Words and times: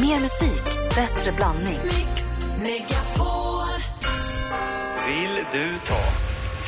Mer 0.00 0.20
musik, 0.20 0.64
bättre 0.94 1.32
blandning. 1.32 1.78
Mix 1.84 2.24
Megapol. 2.62 3.68
Vill 5.08 5.38
du 5.52 5.78
ta 5.86 6.00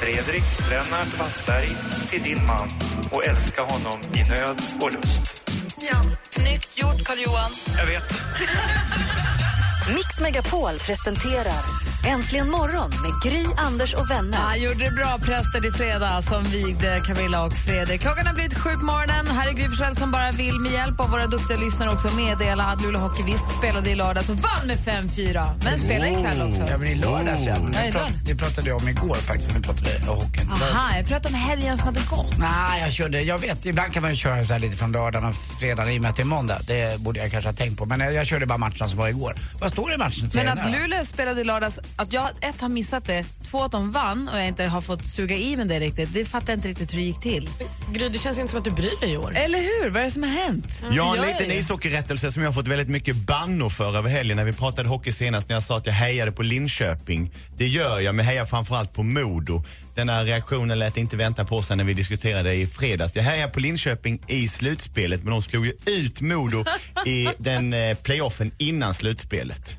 Fredrik 0.01 0.43
Lennart 0.71 1.19
Wassberg 1.19 1.69
till 2.11 2.23
din 2.23 2.47
man 2.47 2.69
och 3.11 3.25
älska 3.25 3.63
honom 3.63 4.01
i 4.15 4.29
nöd 4.29 4.63
och 4.81 4.93
lust? 4.93 5.43
Ja. 5.81 6.03
Snyggt 6.31 6.79
gjort, 6.79 7.05
Carl-Johan. 7.05 7.51
Jag 7.79 7.87
vet. 7.87 8.11
Mix 9.95 10.21
Megapol 10.21 10.79
presenterar 10.79 11.90
Äntligen 12.05 12.51
morgon 12.51 12.91
med 12.91 13.33
Gry, 13.33 13.45
Anders 13.57 13.95
och 13.95 14.11
vänner. 14.11 14.39
Han 14.39 14.61
gjorde 14.63 14.85
det 14.85 14.91
bra, 14.91 15.19
präster 15.23 15.67
i 15.69 15.73
fredag 15.73 16.23
som 16.23 16.45
vigde 16.45 17.01
Camilla 17.07 17.43
och 17.45 17.53
Fredrik. 17.53 18.01
Klockan 18.01 18.27
har 18.27 18.35
blivit 18.35 18.55
sju 18.59 18.71
på 18.71 18.85
morgonen. 18.85 19.27
Här 19.27 19.49
är 19.49 19.53
Gry 19.53 19.69
Forssell 19.69 19.97
som 19.97 20.11
bara 20.11 20.31
vill 20.33 20.59
med 20.61 20.73
hjälp 20.73 21.01
av 21.01 21.11
våra 21.11 21.27
duktiga 21.27 21.59
lyssnare 21.59 21.91
också 21.91 22.09
meddela 22.15 22.65
att 22.65 22.83
Luleå 22.83 23.01
Hockey 23.01 23.23
visst 23.23 23.55
spelade 23.59 23.91
i 23.91 23.95
lördags 23.95 24.29
och 24.29 24.37
vann 24.37 24.67
med 24.67 24.79
5-4. 24.79 25.51
Men 25.65 25.79
spelar 25.81 26.07
ikväll 26.07 26.43
också. 26.49 26.63
Ja, 26.71 26.79
men 26.79 26.89
i 26.89 26.95
lördags 26.95 27.47
ja. 27.47 27.55
Men 27.63 27.73
Ja, 27.73 27.81
det, 27.87 27.93
prat, 27.93 28.13
det 28.25 28.35
pratade 28.35 28.69
jag 28.69 28.77
om 28.83 28.89
igår 28.89 29.15
faktiskt, 29.15 29.49
när 29.53 29.59
vi 29.59 29.65
pratade 29.65 29.91
om 30.11 30.17
hockeyn. 30.19 30.51
Aha, 30.51 30.97
jag 30.97 31.07
pratar 31.09 31.29
om 31.31 31.35
helgen 31.35 31.79
som 31.79 31.87
hade 31.87 32.01
gått. 32.11 32.39
Nej, 32.39 32.83
jag 32.83 32.93
körde, 32.93 33.23
jag 33.23 33.39
vet, 33.39 33.67
ibland 33.67 33.93
kan 33.93 34.03
man 34.03 34.11
ju 34.11 34.17
köra 34.17 34.45
så 34.45 34.53
här 34.53 34.61
lite 34.61 34.77
från 34.77 34.93
lördagen 34.93 35.29
och 35.29 35.35
fredagen 35.61 35.93
i 35.93 35.99
och 35.99 36.03
med 36.03 36.11
att 36.11 36.17
det 36.17 36.23
är 36.23 36.27
måndag. 36.27 36.59
Det 36.67 37.01
borde 37.01 37.21
jag 37.21 37.31
kanske 37.31 37.49
ha 37.51 37.57
tänkt 37.57 37.79
på. 37.79 37.87
Men 37.87 38.01
jag, 38.01 38.15
jag 38.15 38.27
körde 38.27 38.47
bara 38.47 38.59
matcherna 38.59 38.89
som 38.89 38.99
var 38.99 39.09
igår. 39.09 39.35
Vad 39.61 39.71
står 39.71 39.89
det 39.89 39.95
i 39.95 39.99
matchen? 39.99 40.31
Men 40.35 40.49
att? 40.49 40.71
Luleå 40.71 41.05
spelade 41.05 41.41
i 41.41 41.45
lördags, 41.45 41.79
att 41.97 42.13
jag 42.13 42.31
ett 42.41 42.61
har 42.61 42.69
missat 42.69 43.05
det, 43.05 43.25
två 43.51 43.63
att 43.63 43.73
de 43.73 43.93
vann 43.93 44.29
och 44.29 44.39
jag 44.39 44.47
inte 44.47 44.65
har 44.65 44.81
fått 44.81 45.07
suga 45.07 45.37
i 45.37 45.57
mig 45.57 45.69
det 45.69 45.81
riktigt, 45.81 46.15
det 46.15 46.25
fattar 46.25 46.53
jag 46.53 46.57
inte 46.57 46.69
riktigt 46.69 46.93
hur 46.93 46.99
det 46.99 47.05
gick 47.05 47.21
till. 47.21 47.49
Gry, 47.93 48.09
det 48.09 48.19
känns 48.19 48.39
inte 48.39 48.51
som 48.51 48.59
att 48.59 48.65
du 48.65 48.71
bryr 48.71 49.01
dig 49.01 49.13
i 49.13 49.17
år. 49.17 49.37
Eller 49.37 49.59
hur? 49.59 49.91
Vad 49.91 50.01
är 50.01 50.05
det 50.05 50.11
som 50.11 50.23
har 50.23 50.31
hänt? 50.31 50.85
Jag 50.91 51.03
har 51.03 51.17
en 51.17 51.27
liten 51.27 51.51
ishockeyrättelse 51.51 52.33
som 52.33 52.43
jag 52.43 52.51
har 52.51 52.55
fått 52.55 52.69
väldigt 52.69 52.89
mycket 52.89 53.17
bannor 53.17 53.69
för 53.69 53.97
över 53.97 54.11
helgen 54.11 54.37
när 54.37 54.45
vi 54.45 54.53
pratade 54.53 54.89
hockey 54.89 55.13
senast 55.13 55.49
när 55.49 55.57
jag 55.57 55.63
sa 55.63 55.77
att 55.77 55.87
jag 55.87 55.93
hejade 55.93 56.33
på 56.33 56.43
Linköping. 56.43 57.33
Det 57.57 57.67
gör 57.67 58.01
jag, 58.01 58.15
men 58.15 58.27
hejar 58.27 58.45
framförallt 58.45 58.93
på 58.93 59.03
Modo. 59.03 59.63
Den 59.95 60.09
här 60.09 60.25
reaktionen 60.25 60.79
lät 60.79 60.97
inte 60.97 61.17
vänta 61.17 61.45
på 61.45 61.63
sig 61.63 61.77
när 61.77 61.85
vi 61.85 61.95
diskuterade 61.95 62.55
i 62.55 62.67
fredags. 62.67 63.17
Jag 63.17 63.23
hejar 63.23 63.49
på 63.49 63.61
Linköping 63.61 64.23
i 64.27 64.49
slutspelet 64.49 65.23
men 65.23 65.31
de 65.31 65.43
slog 65.43 65.67
ju 65.67 65.73
ut 65.87 66.21
Modo 66.21 66.65
i 67.07 67.29
den 67.39 67.73
eh, 67.73 67.97
playoffen 67.97 68.53
innan 68.59 68.95
slutspelet. 68.95 69.77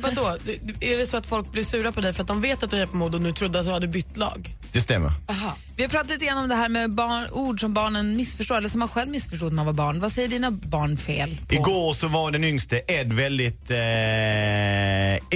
Men 0.00 0.14
vadå? 0.14 0.36
Är 0.80 0.96
det 0.96 1.06
så 1.06 1.16
att 1.16 1.26
folk 1.26 1.52
blir 1.52 1.64
sura 1.64 1.92
på 1.92 2.00
dig 2.00 2.12
för 2.12 2.22
att 2.22 2.28
de 2.28 2.40
vet 2.40 2.62
att 2.62 2.70
du 2.70 2.76
är 2.76 2.86
på 2.86 2.96
Modo 2.96 3.16
och 3.18 3.22
nu 3.22 3.32
trodde 3.32 3.60
att 3.60 3.66
du 3.66 3.72
hade 3.72 3.88
bytt 3.88 4.16
lag? 4.16 4.56
Det 4.72 4.80
stämmer. 4.80 5.12
Aha. 5.28 5.56
Vi 5.76 5.82
har 5.82 5.90
pratat 5.90 6.10
lite 6.10 6.24
grann 6.26 6.38
om 6.38 6.48
det 6.48 6.54
här 6.54 6.68
med 6.68 6.90
barn, 6.94 7.26
ord 7.32 7.60
som 7.60 7.74
barnen 7.74 8.16
missförstår, 8.16 8.56
eller 8.58 8.68
som 8.68 8.78
man 8.80 8.88
själv 8.88 9.10
missförstod 9.10 9.52
när 9.52 9.56
man 9.56 9.66
var 9.66 9.72
barn. 9.72 10.00
Vad 10.00 10.12
säger 10.12 10.28
dina 10.28 10.50
barn 10.50 10.96
fel 10.96 11.38
på? 11.48 11.54
Igår 11.54 11.92
så 11.92 12.08
var 12.08 12.30
den 12.30 12.44
yngste 12.44 12.82
Ed 12.88 13.12
väldigt 13.12 13.70
eh, 13.70 13.78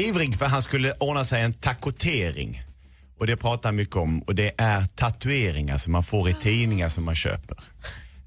ivrig 0.08 0.38
för 0.38 0.46
han 0.46 0.62
skulle 0.62 0.92
ordna 0.92 1.24
sig 1.24 1.42
en 1.42 1.54
takotering. 1.54 2.62
Och 3.18 3.26
det 3.26 3.36
pratar 3.36 3.68
han 3.68 3.76
mycket 3.76 3.96
om 3.96 4.22
och 4.22 4.34
det 4.34 4.52
är 4.58 4.84
tatueringar 4.86 5.78
som 5.78 5.92
man 5.92 6.04
får 6.04 6.30
i 6.30 6.34
tidningar 6.34 6.88
som 6.88 7.04
man 7.04 7.14
köper. 7.14 7.56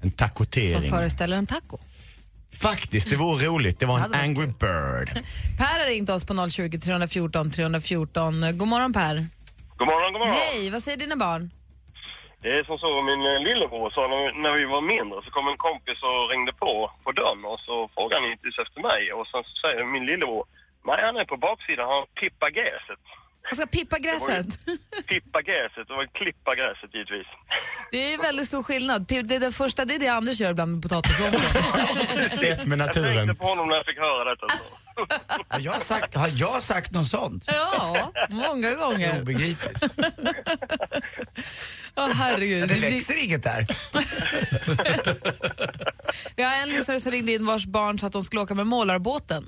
Som 0.00 0.10
takotering. 0.10 0.90
föreställer 0.90 1.36
en 1.36 1.46
taco. 1.46 1.78
Faktiskt, 2.62 3.10
det 3.10 3.16
vore 3.16 3.46
roligt. 3.46 3.80
Det 3.80 3.86
var 3.86 3.98
en 3.98 4.14
Angry 4.14 4.46
Bird. 4.46 5.08
Per 5.60 5.78
har 5.82 5.86
ringt 5.94 6.10
oss 6.10 6.24
på 6.24 6.34
020 6.48 6.78
314 6.78 7.50
314. 7.50 8.58
God 8.58 8.68
morgon 8.68 8.92
Per. 8.92 9.14
God 9.78 9.88
morgon, 9.92 10.12
god 10.12 10.20
morgon. 10.20 10.36
Hej, 10.42 10.70
vad 10.70 10.82
säger 10.82 10.98
dina 10.98 11.16
barn? 11.16 11.50
Det 12.42 12.50
är 12.58 12.64
som 12.64 12.78
så, 12.84 12.90
min 13.10 13.22
eh, 13.30 13.38
lillebror 13.48 13.90
sa 13.96 14.02
när, 14.12 14.22
när 14.44 14.52
vi 14.58 14.64
var 14.74 14.82
mindre 14.94 15.16
så 15.24 15.30
kom 15.36 15.46
en 15.52 15.60
kompis 15.68 15.98
och 16.10 16.20
ringde 16.32 16.52
på 16.64 16.72
på 17.04 17.10
dörren 17.20 17.44
och 17.52 17.60
så 17.66 17.74
frågade 17.94 18.16
han 18.20 18.28
givetvis 18.28 18.58
efter 18.64 18.80
mig 18.90 19.02
och 19.16 19.26
sen 19.30 19.42
så 19.48 19.54
säger 19.62 19.80
min 19.96 20.06
lillebror 20.10 20.44
Nej, 20.88 21.00
han 21.06 21.16
är 21.20 21.26
på 21.32 21.36
baksidan, 21.46 21.86
han 21.94 22.04
pippar 22.20 22.50
gräset. 22.58 23.04
Jag 23.44 23.56
ska 23.56 23.66
pippa 23.66 23.98
gräset. 23.98 24.66
Pippa 25.06 25.42
gräset, 25.42 25.88
var 25.88 26.06
klippa 26.18 26.54
gräset 26.54 26.94
givetvis. 26.94 27.26
Det 27.90 28.14
är 28.14 28.18
väldigt 28.18 28.46
stor 28.46 28.62
skillnad. 28.62 29.04
Det, 29.08 29.22
det 29.22 29.52
första 29.52 29.84
det 29.84 29.94
är 29.94 29.98
det 29.98 30.08
Anders 30.08 30.40
gör 30.40 30.50
ibland 30.50 30.72
med 30.72 30.92
är 30.92 32.52
ett 32.52 32.66
med 32.66 32.78
Jag 32.80 32.92
tänkte 32.92 33.10
naturen. 33.10 33.36
på 33.36 33.44
honom 33.44 33.68
när 33.68 33.76
jag 33.76 33.86
fick 33.86 33.98
höra 33.98 34.30
detta. 34.30 34.46
Har 35.48 35.60
jag 35.60 35.82
sagt, 35.82 36.16
har 36.16 36.30
jag 36.34 36.62
sagt 36.62 36.92
något 36.92 37.06
sånt? 37.06 37.44
ja, 37.46 38.12
många 38.30 38.74
gånger. 38.74 39.20
Obegripligt. 39.20 39.82
Åh 41.96 42.08
herregud. 42.14 42.68
Det 42.68 42.74
växer 42.74 43.24
inget 43.24 43.42
där. 43.42 43.66
Vi 46.36 46.42
har 46.42 46.54
en 46.62 46.68
lyssnare 46.68 47.00
som 47.00 47.12
ringde 47.12 47.32
in 47.32 47.46
vars 47.46 47.66
barn 47.66 47.98
sa 47.98 48.06
att 48.06 48.12
de 48.12 48.22
skulle 48.22 48.42
åka 48.42 48.54
med 48.54 48.66
målarbåten. 48.66 49.44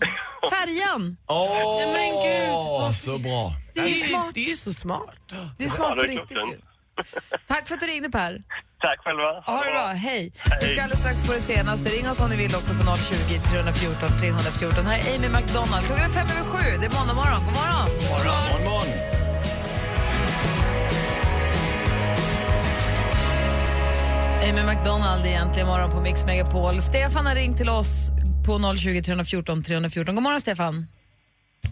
Färjan! 0.50 1.16
Åh, 1.26 1.76
Nej, 1.78 1.92
men 1.92 2.22
gud. 2.22 2.94
så 2.94 3.18
bra. 3.18 3.52
Det 3.74 3.80
är 3.80 3.86
ju 3.88 3.94
smart. 3.94 4.30
det 4.34 4.40
är 4.44 4.48
ju 4.48 4.56
så 4.56 4.72
smart. 4.72 5.14
Det 5.58 5.64
är 5.64 5.68
smart 5.68 5.88
Ja, 5.88 5.94
på 5.94 6.02
det 6.02 6.12
är 6.12 6.18
riktigt 6.18 6.36
ju. 6.36 6.60
Tack 7.46 7.68
för 7.68 7.74
att 7.74 7.80
du 7.80 7.86
ringde 7.86 8.10
Per. 8.10 8.42
Tack 8.80 8.98
själva. 9.04 9.40
Ha 9.46 9.64
det 9.64 9.70
bra, 9.70 9.86
hej. 9.86 10.32
Vi 10.60 10.66
ska 10.68 10.82
alldeles 10.82 10.98
strax 11.00 11.22
få 11.26 11.32
det 11.32 11.40
senaste. 11.40 11.88
Ring 11.88 12.08
oss 12.10 12.20
om 12.20 12.30
ni 12.30 12.36
vill 12.36 12.54
också 12.54 12.72
på 12.74 12.96
020 12.96 13.38
314 13.50 14.08
314. 14.20 14.86
Här 14.86 14.98
är 14.98 15.14
Amy 15.16 15.28
McDonald. 15.28 15.86
Klockan 15.86 16.04
är 16.04 16.14
fem 16.14 16.26
över 16.34 16.44
sju. 16.52 16.76
Det 16.80 16.86
är 16.86 16.94
måndag 16.98 17.14
morgon. 17.14 17.40
God 17.46 17.54
morgon! 17.60 17.88
Morgon, 18.10 18.64
morgon. 18.64 18.88
Amy 24.48 24.62
McDonald 24.62 25.26
egentligen 25.26 25.68
morgon 25.68 25.90
på 25.90 26.00
Mix 26.00 26.24
Megapol. 26.24 26.80
Stefan 26.82 27.26
har 27.26 27.34
ringt 27.34 27.56
till 27.56 27.68
oss 27.68 28.10
på 28.46 28.74
020 28.76 29.02
314 29.02 29.62
314. 29.62 30.14
God 30.14 30.22
morgon 30.22 30.40
Stefan. 30.40 30.74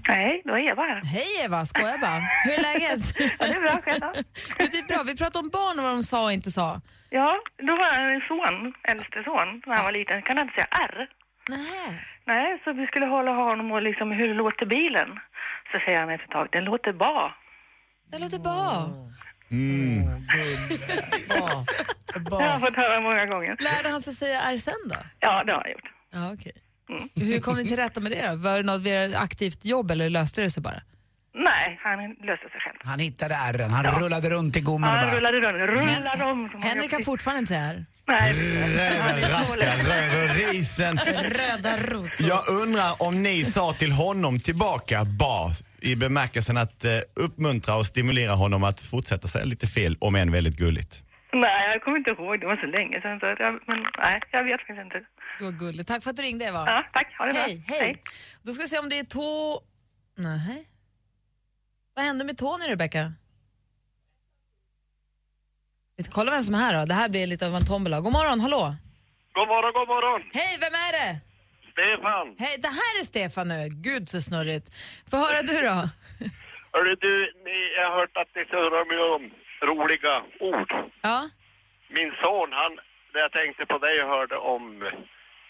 Nej, 0.09 0.43
det 0.45 0.51
var 0.51 0.59
Eva 0.59 0.83
här. 0.83 1.01
Hej 1.05 1.27
Eva, 1.45 1.65
skojar 1.65 1.99
bara. 1.99 2.21
Hur 2.45 2.53
är 2.59 2.63
läget? 2.69 3.01
Ja, 3.39 3.47
det 3.47 3.53
är 3.59 3.61
bra, 3.61 3.81
själv 3.85 4.01
då? 4.01 4.13
det 4.73 4.79
är 4.79 4.87
bra. 4.89 5.03
Vi 5.03 5.17
pratade 5.17 5.39
om 5.39 5.49
barn 5.59 5.79
och 5.79 5.85
vad 5.85 5.93
de 5.93 6.03
sa 6.03 6.25
och 6.25 6.33
inte 6.33 6.51
sa. 6.51 6.81
Ja, 7.11 7.31
då 7.69 7.73
var 7.83 7.91
en 8.15 8.21
son, 8.31 8.57
äldste 8.93 9.19
son, 9.29 9.49
när 9.67 9.75
han 9.77 9.85
var 9.85 9.93
liten, 9.93 10.23
kan 10.23 10.37
han 10.39 10.47
inte 10.47 10.55
säga 10.55 10.69
R. 10.89 11.09
Nej. 11.49 11.91
Nej, 12.27 12.61
så 12.65 12.73
vi 12.73 12.87
skulle 12.87 13.07
hålla 13.07 13.31
honom 13.31 13.73
och 13.73 13.83
liksom, 13.83 14.11
hur 14.13 14.35
låter 14.35 14.67
bilen? 14.67 15.09
Så 15.73 15.79
säger 15.85 16.01
han 16.01 16.11
efter 16.11 16.25
ett 16.27 16.31
tag, 16.33 16.49
den 16.53 16.65
låter 16.65 16.93
bra. 16.93 17.37
Det 18.11 18.19
låter 18.19 18.39
bra. 18.39 18.89
Det 22.15 22.35
har 22.35 22.43
jag 22.43 22.61
fått 22.61 22.77
höra 22.77 23.01
många 23.01 23.27
gånger. 23.27 23.57
Lärde 23.61 23.89
han 23.89 24.01
sig 24.01 24.15
säga 24.15 24.41
R 24.41 24.57
sen 24.57 24.75
då? 24.91 24.97
Ja, 25.21 25.45
det 25.45 25.53
har 25.53 25.61
han 25.61 25.71
gjort. 25.71 25.91
Ja, 26.13 26.33
okej. 26.35 26.53
Hur 27.15 27.41
kom 27.41 27.57
ni 27.57 27.65
till 27.69 27.77
rätta 27.77 28.01
med 28.01 28.13
det 28.13 28.29
då? 28.31 28.37
Var 28.37 28.57
det 28.57 28.63
något 28.63 28.83
mer 28.83 29.17
aktivt 29.17 29.65
jobb 29.65 29.91
eller 29.91 30.11
löste 30.11 30.43
det 30.43 30.51
sig 30.51 30.63
bara? 30.63 30.83
Nej, 31.37 31.81
han 31.83 31.99
löste 32.11 32.49
sig 32.49 32.61
själv. 32.61 32.77
Han 32.85 32.99
hittade 32.99 33.35
ärren, 33.35 33.71
han 33.71 34.01
rullade 34.03 34.31
runt 34.31 34.57
i 34.57 34.61
gommen 34.61 34.91
och 34.91 34.97
Han 34.97 35.07
bara... 35.09 35.17
rullade 35.17 35.41
runt, 35.41 35.71
rullade 35.71 36.25
om. 36.25 36.51
han 36.53 36.63
Henrik 36.63 36.91
kan 36.91 37.03
fortfarande 37.03 37.39
inte 37.39 37.49
säga 37.49 37.63
R. 37.63 37.85
Nej, 38.07 38.33
Röven 38.33 39.31
raskar, 39.31 39.77
röven 39.77 40.29
risen. 40.53 40.99
Röda 41.23 41.77
rosor. 41.77 42.29
Jag 42.29 42.49
undrar 42.63 43.03
om 43.03 43.23
ni 43.23 43.45
sa 43.45 43.73
till 43.73 43.93
honom 43.93 44.41
tillbaka 44.41 45.05
ba 45.05 45.53
i 45.81 45.97
bemärkelsen 45.97 46.57
att 46.57 46.85
eh, 46.85 46.91
uppmuntra 47.15 47.75
och 47.77 47.87
stimulera 47.87 48.33
honom 48.35 48.65
att 48.65 48.81
fortsätta 48.81 49.29
säga 49.29 49.45
lite 49.45 49.67
fel, 49.67 49.97
om 50.01 50.15
än 50.15 50.33
väldigt 50.33 50.57
gulligt. 50.57 51.03
Nej, 51.35 51.71
jag 51.73 51.83
kommer 51.83 51.99
inte 51.99 52.11
ihåg, 52.11 52.41
det 52.41 52.47
var 52.47 52.57
så 52.57 52.67
länge 52.67 53.01
sedan. 53.01 53.21
Så 53.21 53.27
jag, 53.27 53.53
men 53.67 53.87
nej, 53.99 54.21
jag 54.31 54.45
vet 54.45 54.61
faktiskt 54.61 54.81
inte. 54.81 54.99
Det 55.39 55.45
var 55.45 55.53
gulligt. 55.53 55.89
Tack 55.89 56.03
för 56.03 56.11
att 56.11 56.17
du 56.17 56.23
ringde 56.23 56.45
Eva. 56.45 56.65
Ja, 56.67 56.85
tack, 56.93 57.15
ha 57.19 57.25
det 57.27 57.33
Hej, 57.33 57.63
bra. 57.69 57.77
hej. 57.77 58.03
Då 58.43 58.53
ska 58.53 58.63
vi 58.63 58.69
se 58.69 58.79
om 58.79 58.89
det 58.89 58.99
är 58.99 59.05
tå... 59.05 59.61
Nej. 60.17 60.69
Vad 61.95 62.05
hände 62.05 62.25
med 62.25 62.39
Tony, 62.39 62.65
Rebecca? 62.69 63.13
Kolla 66.11 66.31
vem 66.31 66.43
som 66.43 66.55
är 66.55 66.59
här 66.59 66.79
då. 66.81 66.87
Det 66.87 66.95
här 66.95 67.09
blir 67.09 67.27
lite 67.27 67.47
av 67.47 67.55
en 67.55 67.67
tombola. 67.67 68.01
God 68.01 68.13
morgon, 68.13 68.41
hallå! 68.41 68.75
God 69.33 69.49
morgon, 69.49 69.73
god 69.73 69.89
morgon. 69.89 70.31
Hej, 70.35 70.57
vem 70.61 70.75
är 70.75 70.93
det? 70.93 71.21
Stefan. 71.73 72.35
Hej, 72.39 72.59
det 72.59 72.69
här 72.69 73.01
är 73.01 73.05
Stefan 73.05 73.49
nu. 73.49 73.69
Gud 73.69 74.09
så 74.09 74.21
snurrigt. 74.21 74.75
Få 75.11 75.17
höra 75.17 75.43
du 75.43 75.61
då. 75.61 75.89
Hörru 76.75 76.95
du, 77.07 77.33
ni, 77.45 77.59
jag 77.77 77.91
har 77.91 77.97
hört 78.01 78.17
att 78.23 78.33
ni 78.37 78.45
surrar 78.45 78.85
med 78.93 79.01
om 79.17 79.23
roliga 79.71 80.15
ord. 80.51 80.71
Ja. 81.03 81.19
Min 81.97 82.11
son, 82.23 82.49
han, 82.53 82.73
när 83.13 83.21
jag 83.21 83.33
tänkte 83.33 83.67
på 83.67 83.79
dig 83.79 84.03
och 84.03 84.09
hörde 84.17 84.37
om 84.37 84.65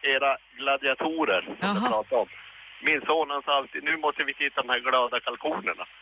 era 0.02 0.36
gladiatorer 0.58 1.42
som 1.60 1.74
du 1.74 1.80
pratade 1.80 2.20
om. 2.22 2.28
Min 2.82 3.00
son 3.00 3.30
han 3.30 3.42
sa 3.42 3.52
alltid, 3.56 3.84
nu 3.84 3.96
måste 3.96 4.24
vi 4.24 4.34
titta 4.34 4.62
på 4.62 4.66
de 4.66 4.72
här 4.72 4.80
glada 4.90 5.20
kalkonerna. 5.20 5.84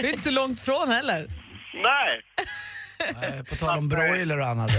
Du 0.00 0.06
är 0.06 0.10
inte 0.10 0.20
så 0.22 0.30
långt 0.30 0.60
från 0.60 0.88
heller. 0.88 1.26
Nej! 1.74 2.22
Eh, 3.08 3.42
På 3.48 3.54
tal 3.54 3.78
om 3.78 3.88
broiler 3.88 4.38
och 4.40 4.46
annat. 4.46 4.70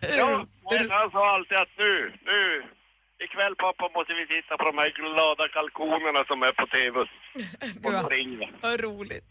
ja. 0.00 0.08
Ja, 0.18 0.46
men 0.70 0.90
han 0.90 1.10
sa 1.10 1.34
alltid 1.34 1.56
att 1.58 1.68
nu, 1.78 2.12
nu, 2.24 2.64
ikväll 3.26 3.54
pappa 3.64 3.84
måste 3.96 4.12
vi 4.18 4.24
titta 4.34 4.52
på 4.58 4.64
de 4.70 4.74
här 4.82 4.90
glada 5.00 5.44
kalkonerna 5.56 6.20
som 6.30 6.38
är 6.48 6.52
på 6.60 6.66
TV. 6.76 6.94
Vad- 7.82 8.72
Och 8.72 8.80
roligt. 8.80 9.30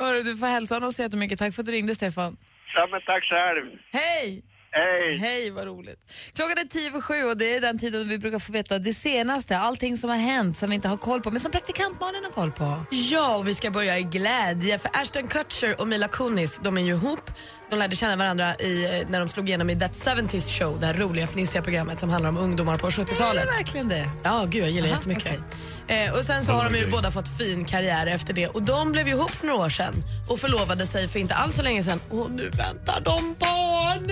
Hörru, 0.00 0.22
du 0.22 0.36
får 0.36 0.46
hälsa 0.46 0.74
honom 0.74 0.92
så 0.92 1.02
jättemycket. 1.02 1.38
Tack 1.38 1.54
för 1.54 1.62
att 1.62 1.66
du 1.66 1.72
ringde, 1.72 1.94
Stefan. 1.94 2.36
Ja 2.76 2.86
men 2.90 3.00
tack 3.06 3.24
själv. 3.24 3.66
Hej! 3.92 4.44
Hej! 4.76 5.16
Hej, 5.16 5.50
vad 5.50 5.66
roligt. 5.66 5.98
Klockan 6.34 6.58
är 6.58 6.64
tio 6.68 6.90
för 6.90 7.00
sju 7.00 7.14
och 7.30 7.36
det 7.36 7.54
är 7.54 7.60
den 7.60 7.78
tiden 7.78 8.08
vi 8.08 8.18
brukar 8.18 8.38
få 8.38 8.52
veta 8.52 8.78
det 8.78 8.92
senaste, 8.92 9.58
allting 9.58 9.96
som 9.96 10.10
har 10.10 10.16
hänt 10.16 10.56
som 10.56 10.68
vi 10.70 10.74
inte 10.74 10.88
har 10.88 10.96
koll 10.96 11.20
på, 11.20 11.30
men 11.30 11.40
som 11.40 11.52
praktikant 11.52 12.00
Malin 12.00 12.24
har 12.24 12.30
koll 12.30 12.52
på. 12.52 12.84
Ja, 12.90 13.36
och 13.38 13.48
vi 13.48 13.54
ska 13.54 13.70
börja 13.70 13.98
i 13.98 14.02
glädje 14.02 14.78
för 14.78 14.90
Ashton 14.94 15.28
Kutcher 15.28 15.80
och 15.80 15.88
Mila 15.88 16.08
Kunis, 16.08 16.58
de 16.58 16.76
är 16.78 16.82
ju 16.82 16.88
ihop. 16.92 17.30
De 17.74 17.78
lärde 17.78 17.96
känna 17.96 18.16
varandra 18.16 18.54
i, 18.54 18.84
eh, 18.84 19.08
när 19.08 19.18
de 19.18 19.28
slog 19.28 19.48
igenom 19.48 19.70
i 19.70 19.76
That 19.76 19.92
70s 19.92 20.58
Show, 20.58 20.80
det 20.80 20.86
här 20.86 20.94
roliga 20.94 21.26
fnissiga 21.26 21.62
programmet 21.62 22.00
som 22.00 22.10
handlar 22.10 22.30
om 22.30 22.36
ungdomar 22.36 22.76
på 22.76 22.90
70-talet. 22.90 23.42
Är 23.42 23.46
det 23.46 23.56
verkligen 23.56 23.88
det? 23.88 24.10
Ja, 24.22 24.44
gud 24.48 24.62
jag 24.62 24.70
gillar 24.70 24.88
Aha, 24.88 24.96
jättemycket. 24.96 25.40
Eh, 25.88 26.12
och 26.12 26.24
sen 26.24 26.44
så 26.44 26.52
har 26.52 26.64
de 26.70 26.78
ju 26.78 26.90
båda 26.90 27.10
fått 27.10 27.28
fin 27.28 27.64
karriär 27.64 28.06
efter 28.06 28.34
det 28.34 28.46
och 28.48 28.62
de 28.62 28.92
blev 28.92 29.08
ju 29.08 29.14
ihop 29.14 29.30
för 29.30 29.46
några 29.46 29.64
år 29.64 29.68
sedan 29.68 29.94
och 30.28 30.38
förlovade 30.38 30.86
sig 30.86 31.08
för 31.08 31.18
inte 31.18 31.34
alls 31.34 31.54
så 31.54 31.62
länge 31.62 31.82
sedan 31.82 32.00
och 32.10 32.30
nu 32.30 32.50
väntar 32.50 33.00
de 33.00 33.34
barn. 33.38 34.10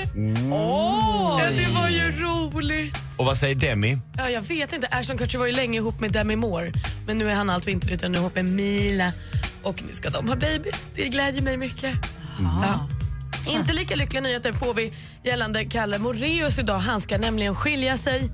Ja, 0.50 1.40
det 1.56 1.66
var 1.66 1.88
ju 1.88 2.12
roligt. 2.22 2.96
Och 3.16 3.24
vad 3.24 3.36
säger 3.38 3.54
Demi? 3.54 3.98
Ja, 4.18 4.30
jag 4.30 4.42
vet 4.42 4.72
inte. 4.72 4.86
Ashton 4.86 5.18
Kutcher 5.18 5.38
var 5.38 5.46
ju 5.46 5.52
länge 5.52 5.78
ihop 5.78 6.00
med 6.00 6.12
Demi 6.12 6.36
Moore 6.36 6.72
men 7.06 7.18
nu 7.18 7.30
är 7.30 7.34
han 7.34 7.50
alltså 7.50 7.70
inte 7.70 7.94
utan 7.94 8.14
ihop 8.14 8.34
med 8.34 8.44
Mila 8.44 9.12
och 9.62 9.82
nu 9.88 9.94
ska 9.94 10.10
de 10.10 10.28
ha 10.28 10.36
babys. 10.36 10.88
Det 10.94 11.08
glädjer 11.08 11.42
mig 11.42 11.56
mycket. 11.56 11.94
Ja. 12.38 12.88
Inte 13.46 13.72
lika 13.72 13.94
lyckliga 13.94 14.22
nyheter 14.22 14.52
får 14.52 14.74
vi 14.74 14.92
gällande 15.24 15.64
Kalle 15.64 15.98
Moreus 15.98 16.58
idag. 16.58 16.78
Han 16.78 17.00
ska 17.00 17.18
nämligen 17.18 17.54
skilja 17.54 17.96
sig. 17.96 18.30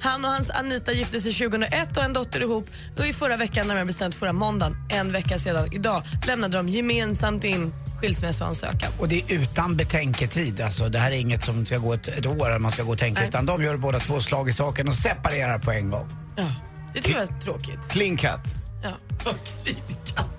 Han 0.00 0.24
och 0.24 0.30
hans 0.30 0.50
Anita 0.50 0.92
gifte 0.92 1.20
sig 1.20 1.32
2001 1.32 1.96
och 1.96 2.02
en 2.02 2.12
dotter 2.12 2.40
ihop. 2.40 2.70
Och 2.98 3.06
I 3.06 3.12
förra 3.12 3.36
veckan, 3.36 3.68
närmare 3.68 3.84
bestämt 3.84 4.14
förra 4.14 4.32
måndagen, 4.32 4.76
en 4.88 5.12
vecka 5.12 5.38
sedan 5.38 5.72
idag, 5.72 6.02
lämnade 6.26 6.56
de 6.56 6.68
gemensamt 6.68 7.44
in 7.44 7.72
skilsmässoansökan. 8.00 8.92
Och 8.98 9.08
det 9.08 9.20
är 9.20 9.32
utan 9.32 9.76
betänketid. 9.76 10.60
Alltså, 10.60 10.88
det 10.88 10.98
här 10.98 11.10
är 11.10 11.16
inget 11.16 11.44
som 11.44 11.66
ska 11.66 11.78
gå 11.78 11.92
ett, 11.92 12.08
ett 12.08 12.26
år 12.26 12.48
eller 12.48 12.58
man 12.58 12.70
ska 12.70 12.82
gå 12.82 12.92
och 12.92 12.98
tänka 12.98 13.20
Nej. 13.20 13.28
utan 13.28 13.46
de 13.46 13.62
gör 13.62 13.76
båda 13.76 13.98
två 13.98 14.20
slag 14.20 14.48
i 14.48 14.52
saken 14.52 14.88
och 14.88 14.94
separerar 14.94 15.58
på 15.58 15.70
en 15.70 15.90
gång. 15.90 16.08
Ja, 16.36 16.46
det 16.94 17.00
tycker 17.00 17.18
jag 17.20 17.28
är 17.28 17.40
tråkigt. 17.40 17.88
Clean 17.88 18.16
cut. 18.16 18.40
Ja. 18.82 19.32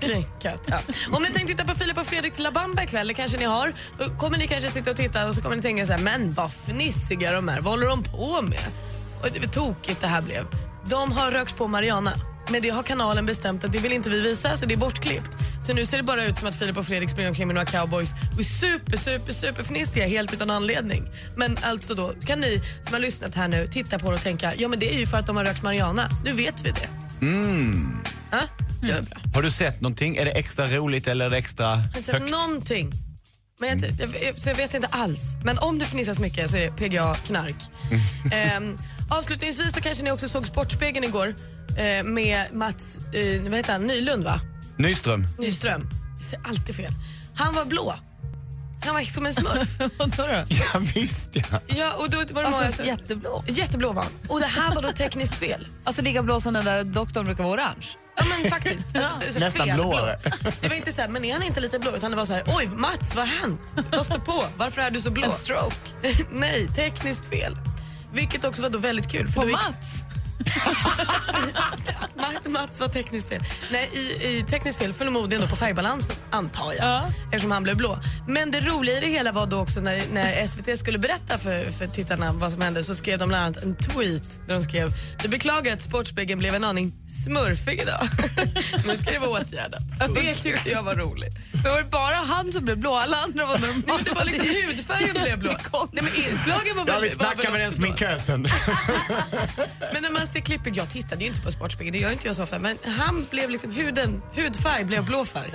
Kränkat. 0.00 0.60
Ja. 0.66 0.78
Om 1.12 1.22
ni 1.22 1.32
tänkte 1.32 1.52
titta 1.52 1.64
på 1.64 1.74
Filip 1.74 1.98
och 1.98 2.06
Fredriks 2.06 2.38
La 2.38 2.50
Bamba 2.50 2.82
ikväll, 2.82 3.08
det 3.08 3.14
kanske 3.14 3.38
ni 3.38 3.44
har, 3.44 3.72
då 3.98 4.04
kommer 4.04 4.38
ni 4.38 4.46
kanske 4.46 4.70
sitta 4.70 4.90
och 4.90 4.96
titta 4.96 5.26
och 5.26 5.34
så 5.34 5.42
kommer 5.42 5.56
ni 5.56 5.62
tänka 5.62 5.86
så 5.86 5.92
här, 5.92 6.00
men 6.00 6.32
vad 6.32 6.52
fnissiga 6.52 7.32
de 7.32 7.48
är, 7.48 7.60
vad 7.60 7.72
håller 7.72 7.86
de 7.86 8.02
på 8.02 8.42
med? 8.42 8.64
Och 9.22 9.28
det 9.34 9.40
var 9.40 9.46
tokigt 9.46 10.00
det 10.00 10.06
här 10.06 10.22
blev. 10.22 10.46
De 10.84 11.12
har 11.12 11.30
rökt 11.30 11.56
på 11.56 11.68
Mariana, 11.68 12.12
men 12.48 12.62
det 12.62 12.70
har 12.70 12.82
kanalen 12.82 13.26
bestämt 13.26 13.64
att 13.64 13.72
det 13.72 13.78
vill 13.78 13.92
inte 13.92 14.10
vi 14.10 14.20
visa 14.20 14.56
så 14.56 14.66
det 14.66 14.74
är 14.74 14.78
bortklippt. 14.78 15.36
Så 15.66 15.74
nu 15.74 15.86
ser 15.86 15.96
det 15.96 16.02
bara 16.02 16.24
ut 16.24 16.38
som 16.38 16.48
att 16.48 16.58
Filip 16.58 16.76
och 16.76 16.86
Fredrik 16.86 17.10
springer 17.10 17.30
omkring 17.30 17.46
med 17.46 17.54
några 17.54 17.66
cowboys 17.66 18.10
och 18.32 18.40
är 18.40 18.44
super, 18.44 18.96
super, 18.96 19.32
super 19.32 19.62
fnissiga 19.62 20.06
helt 20.06 20.32
utan 20.32 20.50
anledning. 20.50 21.08
Men 21.36 21.58
alltså 21.62 21.94
då 21.94 22.12
kan 22.26 22.40
ni 22.40 22.62
som 22.82 22.92
har 22.92 23.00
lyssnat 23.00 23.34
här 23.34 23.48
nu 23.48 23.66
titta 23.66 23.98
på 23.98 24.10
det 24.10 24.16
och 24.16 24.22
tänka, 24.22 24.52
ja 24.56 24.68
men 24.68 24.78
det 24.78 24.94
är 24.94 24.98
ju 24.98 25.06
för 25.06 25.16
att 25.16 25.26
de 25.26 25.36
har 25.36 25.44
rökt 25.44 25.62
Mariana. 25.62 26.10
Nu 26.24 26.32
vet 26.32 26.64
vi 26.64 26.70
det. 26.70 26.88
Mm. 27.20 27.98
Ja, 28.30 28.38
det 28.80 29.02
bra. 29.10 29.20
Har 29.34 29.42
du 29.42 29.50
sett 29.50 29.80
någonting? 29.80 30.16
Är 30.16 30.24
det 30.24 30.30
extra 30.30 30.66
roligt 30.68 31.06
eller 31.08 31.24
är 31.26 31.30
det 31.30 31.36
extra 31.38 31.66
Jag 31.66 31.76
har 31.76 31.84
inte 31.86 32.02
sett 32.02 32.20
högt? 32.20 32.30
någonting. 32.30 32.92
Men 33.60 33.68
jag, 33.68 33.90
jag, 33.98 34.22
jag, 34.22 34.38
så 34.38 34.48
jag 34.48 34.56
vet 34.56 34.74
inte 34.74 34.88
alls. 34.88 35.20
Men 35.44 35.58
om 35.58 35.78
det 35.78 35.84
fnissas 35.86 36.18
mycket 36.18 36.50
så 36.50 36.56
är 36.56 36.60
det 36.60 36.70
PGA 36.72 37.14
knark. 37.14 37.56
Ehm, 38.32 38.78
avslutningsvis 39.10 39.72
så 39.74 39.80
kanske 39.80 40.04
ni 40.04 40.10
också 40.10 40.28
såg 40.28 40.46
Sportspegeln 40.46 41.04
igår 41.04 41.34
eh, 41.78 42.02
med 42.04 42.46
Mats 42.52 42.98
eh, 43.14 43.42
vad 43.42 43.54
heter 43.54 43.72
han? 43.72 43.86
Nylund 43.86 44.24
va? 44.24 44.40
Nyström? 44.78 45.26
Nyström. 45.38 45.90
Jag 46.16 46.24
säger 46.24 46.44
alltid 46.48 46.74
fel. 46.74 46.92
Han 47.34 47.54
var 47.54 47.64
blå. 47.64 47.94
Han 48.84 48.94
var 48.94 49.02
som 49.02 49.26
en 49.26 49.34
smurf. 49.34 49.78
Vadå 49.98 50.26
då? 50.26 50.44
Ja, 50.48 50.78
visst 50.94 51.28
ja. 51.32 51.42
ja, 51.66 51.92
och 51.92 52.10
då 52.10 52.16
var 52.18 52.24
det 52.24 52.32
många 52.34 52.44
Alltså 52.46 52.72
som- 52.76 52.86
jätteblå. 52.86 53.44
Jätteblå 53.48 53.92
var 53.92 54.02
han. 54.02 54.12
Och 54.28 54.40
det 54.40 54.46
här 54.46 54.74
var 54.74 54.82
då 54.82 54.92
tekniskt 54.92 55.36
fel. 55.36 55.66
Alltså 55.84 56.02
lika 56.02 56.22
blå 56.22 56.40
som 56.40 56.54
den 56.54 56.64
där 56.64 56.84
doktorn 56.84 57.24
brukar 57.26 57.44
vara 57.44 57.54
orange. 57.54 57.86
Ja 58.20 58.26
men 58.42 58.50
faktiskt. 58.50 58.96
Alltså, 58.96 59.16
det 59.20 59.26
är 59.26 59.32
så 59.32 59.38
Nästan 59.40 59.68
blåare. 59.74 60.18
blå. 60.24 60.50
Det 60.60 60.68
var 60.68 60.76
inte 60.76 60.92
så 60.92 61.00
här, 61.00 61.08
men 61.08 61.24
är 61.24 61.32
han 61.32 61.42
inte 61.42 61.60
lite 61.60 61.78
blå? 61.78 61.90
Utan 61.96 62.10
det 62.10 62.16
var 62.16 62.24
så 62.24 62.32
här, 62.32 62.42
oj 62.46 62.66
Mats 62.76 63.14
vad 63.14 63.28
har 63.28 63.40
hänt? 63.40 63.60
Vad 63.90 64.06
står 64.06 64.18
på? 64.18 64.44
Varför 64.56 64.82
är 64.82 64.90
du 64.90 65.00
så 65.00 65.10
blå? 65.10 65.24
En 65.26 65.32
stroke. 65.32 65.76
Nej, 66.30 66.68
tekniskt 66.76 67.26
fel. 67.28 67.56
Vilket 68.12 68.44
också 68.44 68.62
var 68.62 68.70
då 68.70 68.78
väldigt 68.78 69.10
kul. 69.10 69.28
För 69.28 69.34
På 69.34 69.40
då 69.40 69.46
gick- 69.48 69.56
Mats? 69.56 70.04
Ma- 72.16 72.48
Mats 72.48 72.80
var 72.80 72.88
tekniskt 72.88 73.28
fel. 73.28 73.42
Nej, 73.72 73.90
i, 73.92 73.98
i 74.38 74.44
tekniskt 74.50 74.78
fel 74.78 74.92
förmodligen 74.92 75.42
då 75.42 75.48
på 75.48 75.56
färgbalansen, 75.56 76.16
antar 76.30 76.72
jag. 76.72 76.86
Ja. 76.88 77.06
Eftersom 77.24 77.50
han 77.50 77.62
blev 77.62 77.76
blå. 77.76 77.98
Men 78.28 78.50
det 78.50 78.60
roliga 78.60 78.98
i 78.98 79.00
det 79.00 79.06
hela 79.06 79.32
var 79.32 79.46
då 79.46 79.56
också 79.58 79.80
när, 79.80 80.02
när 80.12 80.46
SVT 80.46 80.78
skulle 80.78 80.98
berätta 80.98 81.38
för, 81.38 81.72
för 81.72 81.86
tittarna 81.86 82.32
vad 82.32 82.52
som 82.52 82.62
hände 82.62 82.84
så 82.84 82.94
skrev 82.94 83.18
de 83.18 83.28
bland 83.28 83.44
annat 83.44 83.62
en 83.62 83.76
tweet 83.76 84.40
där 84.46 84.54
de 84.54 84.62
skrev 84.62 84.92
Vi 85.22 85.28
beklagar 85.28 85.72
att 85.72 85.82
Sportspegeln 85.82 86.38
blev 86.38 86.54
en 86.54 86.64
aning 86.64 86.92
smurfig 87.24 87.80
idag. 87.82 88.08
nu 88.86 88.96
ska 88.96 89.10
det 89.10 89.18
vara 89.18 89.30
åtgärdat. 89.30 89.80
Det 90.14 90.34
tyckte 90.34 90.70
jag 90.70 90.82
var 90.82 90.94
roligt. 90.96 91.34
Det 91.52 91.68
var 91.68 91.82
bara 91.82 92.16
han 92.16 92.52
som 92.52 92.64
blev 92.64 92.76
blå, 92.78 92.94
alla 92.94 93.16
andra 93.16 93.46
var 93.46 93.58
normala. 93.58 93.82
Nej, 93.86 93.98
det 94.04 94.14
var 94.14 94.24
liksom 94.24 94.46
hudfärgen 94.48 95.22
blev 95.22 95.38
blå. 95.38 95.52
Nej, 95.92 96.04
men 96.04 96.24
inslagen 96.24 96.76
var 96.76 96.84
väl, 96.84 96.94
Ja, 96.94 97.00
vi 97.00 97.08
var 97.08 97.14
snackar 97.24 97.42
väl 97.42 97.52
med 97.52 97.60
den 97.60 97.72
sminkösen. 97.72 98.46
Men 99.92 100.02
när 100.02 100.10
man 100.10 100.26
ser 100.32 100.40
klippet, 100.40 100.76
jag 100.76 100.90
tittade 100.90 101.20
ju 101.24 101.30
inte 101.30 101.40
på 101.42 101.50
Sportspegeln, 101.50 101.92
det 101.92 101.98
gör 101.98 102.10
inte 102.12 102.26
jag 102.26 102.36
så 102.36 102.42
ofta, 102.42 102.58
men 102.58 102.76
han 102.98 103.26
blev 103.30 103.50
liksom, 103.50 103.70
huden, 103.72 104.22
hudfärg 104.36 104.84
blev 104.84 105.04
blå 105.04 105.24
färg. 105.24 105.52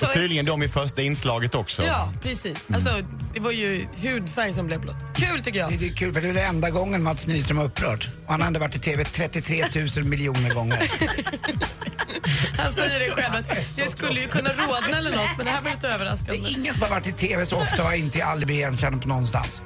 Och 0.00 0.12
tydligen 0.12 0.44
de 0.44 0.62
i 0.62 0.68
första 0.68 1.02
inslaget 1.02 1.54
också. 1.54 1.82
Ja, 1.84 2.12
precis. 2.22 2.66
Alltså, 2.74 2.90
det 3.34 3.40
var 3.40 3.50
ju 3.50 3.86
hudfärg 4.02 4.52
som 4.52 4.66
blev 4.66 4.80
blått. 4.80 4.96
Kul 5.16 5.42
tycker 5.42 5.58
jag. 5.58 5.78
Det 5.78 5.86
är 5.86 5.92
kul 5.94 6.14
för 6.14 6.20
det 6.20 6.28
är 6.28 6.32
den 6.32 6.44
enda 6.44 6.70
gången 6.70 7.02
Mats 7.02 7.26
Nyström 7.26 7.56
har 7.58 7.64
upprört. 7.64 8.08
Och 8.24 8.30
han 8.32 8.40
har 8.40 8.46
ändå 8.46 8.60
varit 8.60 8.76
i 8.76 8.78
TV 8.78 9.04
33 9.04 9.64
000 9.96 10.04
miljoner 10.04 10.54
gånger. 10.54 10.82
Han 12.58 12.72
säger 12.72 13.00
det 13.00 13.10
själv 13.10 13.34
att 13.34 13.76
det 13.76 13.90
skulle 13.90 14.20
ju 14.20 14.28
kunna 14.28 14.50
rodna 14.50 14.98
eller 14.98 15.10
något, 15.10 15.36
men 15.36 15.46
det 15.46 15.52
här 15.52 15.62
var 15.62 15.70
lite 15.70 15.86
Det 15.88 15.94
överraskande. 15.94 16.40
är 16.48 16.50
ingen 16.50 16.74
som 16.74 16.82
har 16.82 16.90
varit 16.90 17.06
i 17.06 17.12
TV 17.12 17.46
så 17.46 17.56
ofta 17.56 17.84
och 17.86 17.94
inte 17.94 18.24
aldrig 18.24 18.46
blir 18.46 18.56
igenkänd 18.56 19.02
på 19.02 19.08
någonstans. 19.08 19.62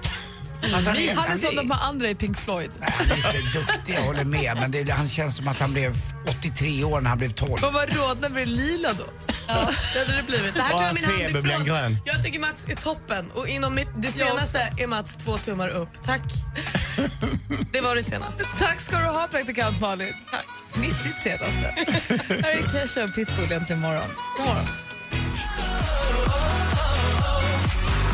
Alltså, 0.62 0.90
han, 0.90 0.98
är, 0.98 1.14
Han 1.14 1.24
är 1.24 1.28
han, 1.28 1.38
som 1.38 1.56
de 1.56 1.70
är, 1.70 1.74
här 1.74 1.88
andra 1.88 2.08
i 2.08 2.14
Pink 2.14 2.38
Floyd. 2.38 2.70
han 2.80 3.06
är 3.10 3.22
så 3.22 3.58
duktig, 3.58 3.94
jag 3.94 4.02
håller 4.02 4.24
med. 4.24 4.56
Men 4.56 4.70
det, 4.70 4.90
han 4.90 5.08
känns 5.08 5.36
som 5.36 5.48
att 5.48 5.60
han 5.60 5.72
blev 5.72 5.96
83 6.28 6.84
år 6.84 7.00
när 7.00 7.08
han 7.08 7.18
blev 7.18 7.32
12. 7.32 7.62
Vad 7.62 7.72
var 7.72 7.86
rodna 7.86 8.28
blev 8.28 8.46
lila 8.46 8.92
då? 8.92 9.04
Ja, 9.48 9.70
det 9.94 9.98
hade 9.98 10.16
det 10.16 10.22
blivit. 10.22 10.54
Det 10.54 10.62
här 10.62 10.70
tar 10.78 10.84
jag 10.84 10.94
min 10.94 11.04
hand 11.04 11.46
ifrån. 11.46 11.64
grön. 11.64 11.98
Jag 12.04 12.22
tycker 12.22 12.40
Mats 12.40 12.66
är 12.68 12.74
toppen 12.74 13.30
och 13.30 13.48
inom 13.48 13.74
mitt, 13.74 13.88
det 13.96 14.08
senaste 14.12 14.72
är 14.78 14.86
Mats 14.86 15.16
två 15.16 15.38
tummar 15.38 15.68
upp. 15.68 15.88
Tack. 16.04 16.22
Det 17.72 17.80
var 17.80 17.96
det 17.96 18.02
senaste. 18.02 18.44
Tack 18.58 18.80
ska 18.80 18.98
du 18.98 19.04
ha, 19.04 19.28
praktikant 19.30 19.80
Malin. 19.80 20.14
Tack. 20.30 20.44
Fnissigt 20.72 21.20
senaste. 21.22 21.74
Här 22.42 22.50
är 22.50 22.72
Kesha 22.72 23.04
och 23.04 23.14
Pitbull 23.14 23.52
äntligen 23.52 23.80
morgon. 23.82 24.08
God 24.36 24.46
morgon. 24.46 24.66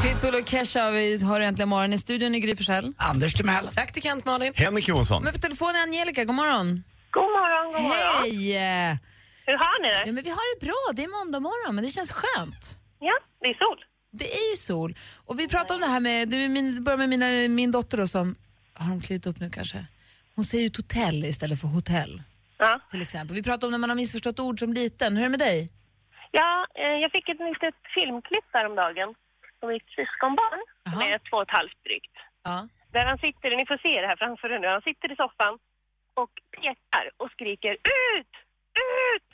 Pitbull 0.02 0.34
och 0.40 0.48
Kesha, 0.48 0.90
vi 0.90 1.24
har 1.24 1.40
äntligen 1.40 1.68
morgon 1.68 1.92
i 1.92 1.98
studion 1.98 2.34
i 2.34 2.40
Gry 2.40 2.56
Forssell. 2.56 2.92
Anders 2.98 3.34
Timell. 3.34 3.66
Praktikant 3.74 4.24
Malin. 4.24 4.52
Henrik 4.56 4.88
Jonsson. 4.88 5.22
Men 5.24 5.32
på 5.32 5.38
telefon 5.38 5.68
är 5.68 5.82
Angelica, 5.82 6.24
god 6.24 6.34
morgon. 6.34 6.84
God 7.10 7.22
morgon, 7.22 7.66
god 7.72 7.82
morgon. 7.82 8.22
Hej! 8.22 8.52
Hur 9.46 9.56
har 9.64 9.82
ni 9.82 9.88
det? 9.88 10.02
Ja, 10.06 10.12
men 10.12 10.24
vi 10.24 10.30
har 10.30 10.54
det 10.54 10.66
bra, 10.66 10.82
det 10.96 11.02
är 11.04 11.08
måndag 11.18 11.40
morgon, 11.40 11.74
men 11.74 11.84
det 11.84 11.90
känns 11.90 12.12
skönt. 12.12 12.64
Ja, 12.98 13.14
det 13.40 13.46
är 13.46 13.54
sol. 13.54 13.78
Det 14.10 14.24
är 14.38 14.50
ju 14.50 14.56
sol. 14.56 14.94
Och 15.26 15.38
vi 15.40 15.48
pratar 15.48 15.74
om 15.74 15.80
det 15.80 15.86
här 15.86 16.00
med, 16.00 16.28
det 16.28 16.80
börjar 16.80 16.96
med 16.96 17.08
mina, 17.08 17.26
min 17.54 17.70
dotter 17.72 17.96
då 17.96 18.06
som, 18.06 18.34
har 18.74 18.90
de 18.90 19.00
klivit 19.00 19.26
upp 19.26 19.40
nu 19.40 19.50
kanske? 19.50 19.86
Hon 20.34 20.44
säger 20.44 20.64
ju 20.64 20.70
hotell 20.76 21.24
istället 21.24 21.60
för 21.60 21.68
hotell 21.68 22.22
Ja, 22.58 22.80
till 22.90 23.02
exempel. 23.02 23.36
Vi 23.36 23.42
pratar 23.42 23.66
om 23.68 23.70
när 23.70 23.78
man 23.78 23.90
har 23.90 23.96
missförstått 23.96 24.40
ord 24.40 24.58
som 24.58 24.72
liten. 24.72 25.16
Hur 25.16 25.22
är 25.24 25.28
det 25.28 25.30
med 25.38 25.40
dig? 25.40 25.72
ja 26.30 26.66
eh, 26.82 26.96
jag 27.02 27.10
fick 27.12 27.28
ett 27.28 27.40
litet 27.50 27.74
filmklipp 27.94 28.48
häromdagen 28.52 29.14
på 29.60 29.66
mitt 29.66 29.88
syskonbarn 29.96 30.60
som 30.92 31.00
Jaha. 31.00 31.08
är 31.14 31.18
två 31.28 31.36
och 31.36 31.42
ett 31.48 31.56
halvt 31.58 31.80
drygt. 31.86 32.16
Ja. 32.44 32.68
Där 32.92 33.04
han 33.04 33.18
sitter, 33.18 33.56
ni 33.56 33.66
får 33.66 33.78
se 33.86 34.00
det 34.00 34.06
här 34.06 34.16
framför 34.16 34.48
er 34.50 34.58
nu, 34.58 34.66
han 34.68 34.82
sitter 34.82 35.12
i 35.12 35.16
soffan 35.16 35.54
och 36.20 36.32
pekar 36.56 37.04
och 37.16 37.30
skriker 37.30 37.72
ut, 38.16 38.32
ut, 39.14 39.28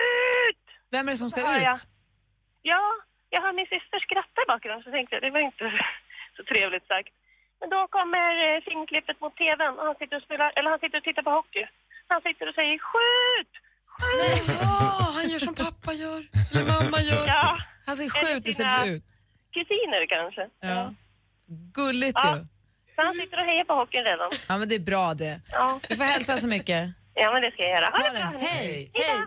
ut. 0.00 0.64
Vem 0.90 1.08
är 1.08 1.12
det 1.12 1.16
som 1.24 1.30
ska 1.30 1.40
ut? 1.40 1.80
Ja, 2.62 2.84
jag 3.34 3.40
hör 3.42 3.52
min 3.52 3.66
syster 3.74 3.98
skratta 4.06 4.38
i 4.44 4.46
bakgrunden 4.52 4.82
så 4.82 4.90
tänkte 4.90 5.14
jag 5.16 5.22
det 5.22 5.30
var 5.30 5.40
inte 5.50 5.64
så 6.36 6.42
trevligt 6.44 6.86
sagt. 6.86 7.14
Men 7.60 7.70
då 7.70 7.80
kommer 7.96 8.28
eh, 8.46 8.60
filmklippet 8.68 9.20
mot 9.20 9.36
tvn 9.36 9.78
och 9.78 9.86
han 9.86 9.94
sitter 10.00 10.16
och 10.16 10.22
spelar, 10.22 10.52
eller 10.56 10.70
han 10.70 10.78
sitter 10.78 10.98
och 10.98 11.04
tittar 11.04 11.22
på 11.22 11.30
hockey. 11.30 11.64
Han 12.12 12.20
sitter 12.26 12.48
och 12.48 12.54
säger 12.54 12.78
skjut, 12.90 13.52
skjut. 13.96 14.58
Ja, 14.62 15.10
han 15.16 15.28
gör 15.30 15.38
som 15.48 15.54
pappa 15.54 15.92
gör, 15.92 16.20
eller 16.50 16.64
mamma 16.74 16.98
gör. 17.10 17.24
Ja, 17.26 17.58
Han 17.86 17.96
säger 17.96 18.10
skjut 18.10 18.46
istället 18.48 18.80
för 18.80 18.86
ut. 18.96 19.04
Kusiner 19.52 20.06
kanske. 20.06 20.48
Ja. 20.60 20.94
Gulligt 21.74 22.18
Ja. 22.22 22.36
ju. 22.36 22.42
Så 22.94 23.02
han 23.02 23.14
sitter 23.14 23.40
och 23.40 23.46
hejar 23.46 23.64
på 23.64 23.74
hockeyn 23.74 24.04
redan. 24.04 24.30
Ja, 24.48 24.58
men 24.58 24.68
det 24.68 24.74
är 24.74 24.78
bra 24.80 25.14
det. 25.14 25.40
Ja, 25.52 25.80
Du 25.88 25.96
får 25.96 26.04
hälsa 26.04 26.36
så 26.36 26.46
mycket. 26.46 26.90
ja 27.14 27.32
men 27.32 27.42
det 27.42 27.50
ska 27.50 27.62
jag 27.62 27.70
göra. 27.70 27.86
Ha 27.90 27.98
det. 27.98 28.10
bra. 28.18 28.48
Hej! 28.48 28.90
Hej! 28.94 29.20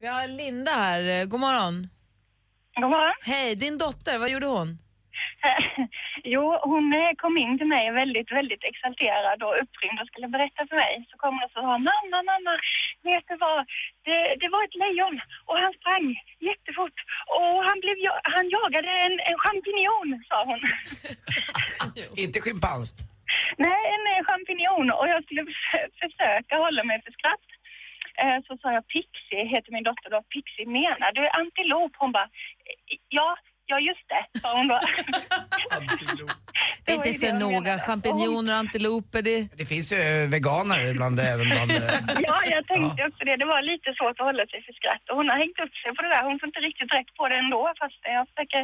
Vi 0.00 0.06
har 0.06 0.26
Linda 0.26 0.72
här. 0.72 1.00
Eh, 1.20 1.24
God 1.24 1.40
morgon. 1.40 1.88
God 2.74 2.90
morgon. 2.90 3.14
Hej, 3.22 3.54
din 3.56 3.78
dotter, 3.78 4.18
vad 4.18 4.30
gjorde 4.30 4.46
hon? 4.46 4.78
Jo, 6.34 6.44
hon 6.70 6.92
eh, 6.92 7.12
kom 7.22 7.34
in 7.38 7.58
till 7.58 7.66
mig 7.76 7.84
väldigt, 7.92 8.30
väldigt 8.38 8.64
exalterad 8.70 9.38
och 9.42 9.58
upprymd 9.62 10.00
och 10.00 10.08
skulle 10.08 10.28
berätta 10.28 10.66
för 10.68 10.76
mig. 10.84 10.92
Så 11.10 11.14
kom 11.22 11.34
hon 11.34 11.44
och 11.44 11.50
sa, 11.50 11.62
mamma, 11.62 12.18
mamma, 12.30 12.54
vet 13.08 13.24
du 13.28 13.36
vad? 13.46 13.60
Det, 14.06 14.20
det 14.40 14.48
var 14.54 14.64
ett 14.64 14.74
lejon 14.82 15.20
och 15.48 15.58
han 15.64 15.72
sprang 15.78 16.06
jättefort 16.48 16.98
och 17.38 17.54
han, 17.68 17.78
blev, 17.82 17.96
han 18.36 18.46
jagade 18.56 18.90
en, 19.06 19.16
en 19.30 19.38
champinjon, 19.44 20.08
sa 20.28 20.36
hon. 20.50 20.60
Inte 22.24 22.40
schimpans. 22.40 22.86
Nej, 23.66 23.80
en 23.94 24.04
eh, 24.12 24.24
champinjon 24.30 24.90
och 24.98 25.08
jag 25.08 25.24
skulle 25.24 25.42
förs- 25.44 25.92
försöka 26.02 26.54
hålla 26.64 26.84
mig 26.84 27.02
för 27.04 27.12
skratt. 27.18 27.46
Eh, 28.22 28.38
Så 28.46 28.52
sa 28.58 28.72
jag 28.72 28.84
Pixie, 28.94 29.44
heter 29.54 29.72
min 29.72 29.84
dotter 29.88 30.10
då. 30.10 30.22
Pixie 30.34 30.66
menar 30.66 31.10
du 31.12 31.22
antilop? 31.40 31.92
Hon 32.02 32.12
bara, 32.12 32.28
ja, 33.08 33.36
ja 33.70 33.76
just 33.88 34.04
det, 34.12 34.22
sa 34.40 34.48
hon 34.58 34.68
då. 34.72 34.78
Det 36.84 36.92
är 36.92 36.96
inte 37.00 37.12
så 37.24 37.30
noga. 37.46 37.72
Champinjoner, 37.88 38.54
antiloper, 38.62 39.20
det... 39.28 39.38
Det 39.60 39.66
finns 39.72 39.86
ju 39.94 40.00
veganer 40.36 40.78
ibland 40.92 41.16
även 41.32 41.46
bland... 41.54 41.70
eh, 41.70 42.00
Ja, 42.28 42.36
jag 42.54 42.62
tänkte 42.72 43.00
också 43.08 43.22
det. 43.28 43.36
Det 43.42 43.48
var 43.54 43.60
lite 43.72 43.88
svårt 43.98 44.16
att 44.20 44.28
hålla 44.30 44.44
sig 44.52 44.58
för 44.66 44.72
skratt. 44.80 45.04
Och 45.10 45.16
hon 45.18 45.28
har 45.32 45.38
hängt 45.44 45.58
upp 45.64 45.74
sig 45.82 45.90
på 45.96 46.00
det 46.04 46.10
där. 46.14 46.22
Hon 46.28 46.36
får 46.40 46.46
inte 46.50 46.62
riktigt 46.68 46.90
rätt 46.96 47.10
på 47.18 47.22
det 47.30 47.36
ändå. 47.44 47.60
Fast 47.82 47.98
jag 48.16 48.24
försöker 48.30 48.62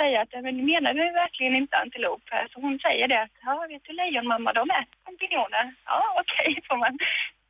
säga 0.00 0.16
att 0.22 0.32
men 0.46 0.56
menar 0.72 0.90
du 1.00 1.04
verkligen 1.24 1.54
inte 1.62 1.74
antilop? 1.82 2.24
Så 2.52 2.56
hon 2.64 2.74
säger 2.86 3.06
det 3.12 3.18
att, 3.24 3.34
ja 3.48 3.54
vet 3.72 3.84
du 3.88 3.92
lejonmamma, 4.02 4.48
de 4.60 4.64
är 4.78 4.84
champinjoner. 5.04 5.64
Ja, 5.92 5.98
okej 6.22 6.50
får 6.68 6.78
man 6.84 6.92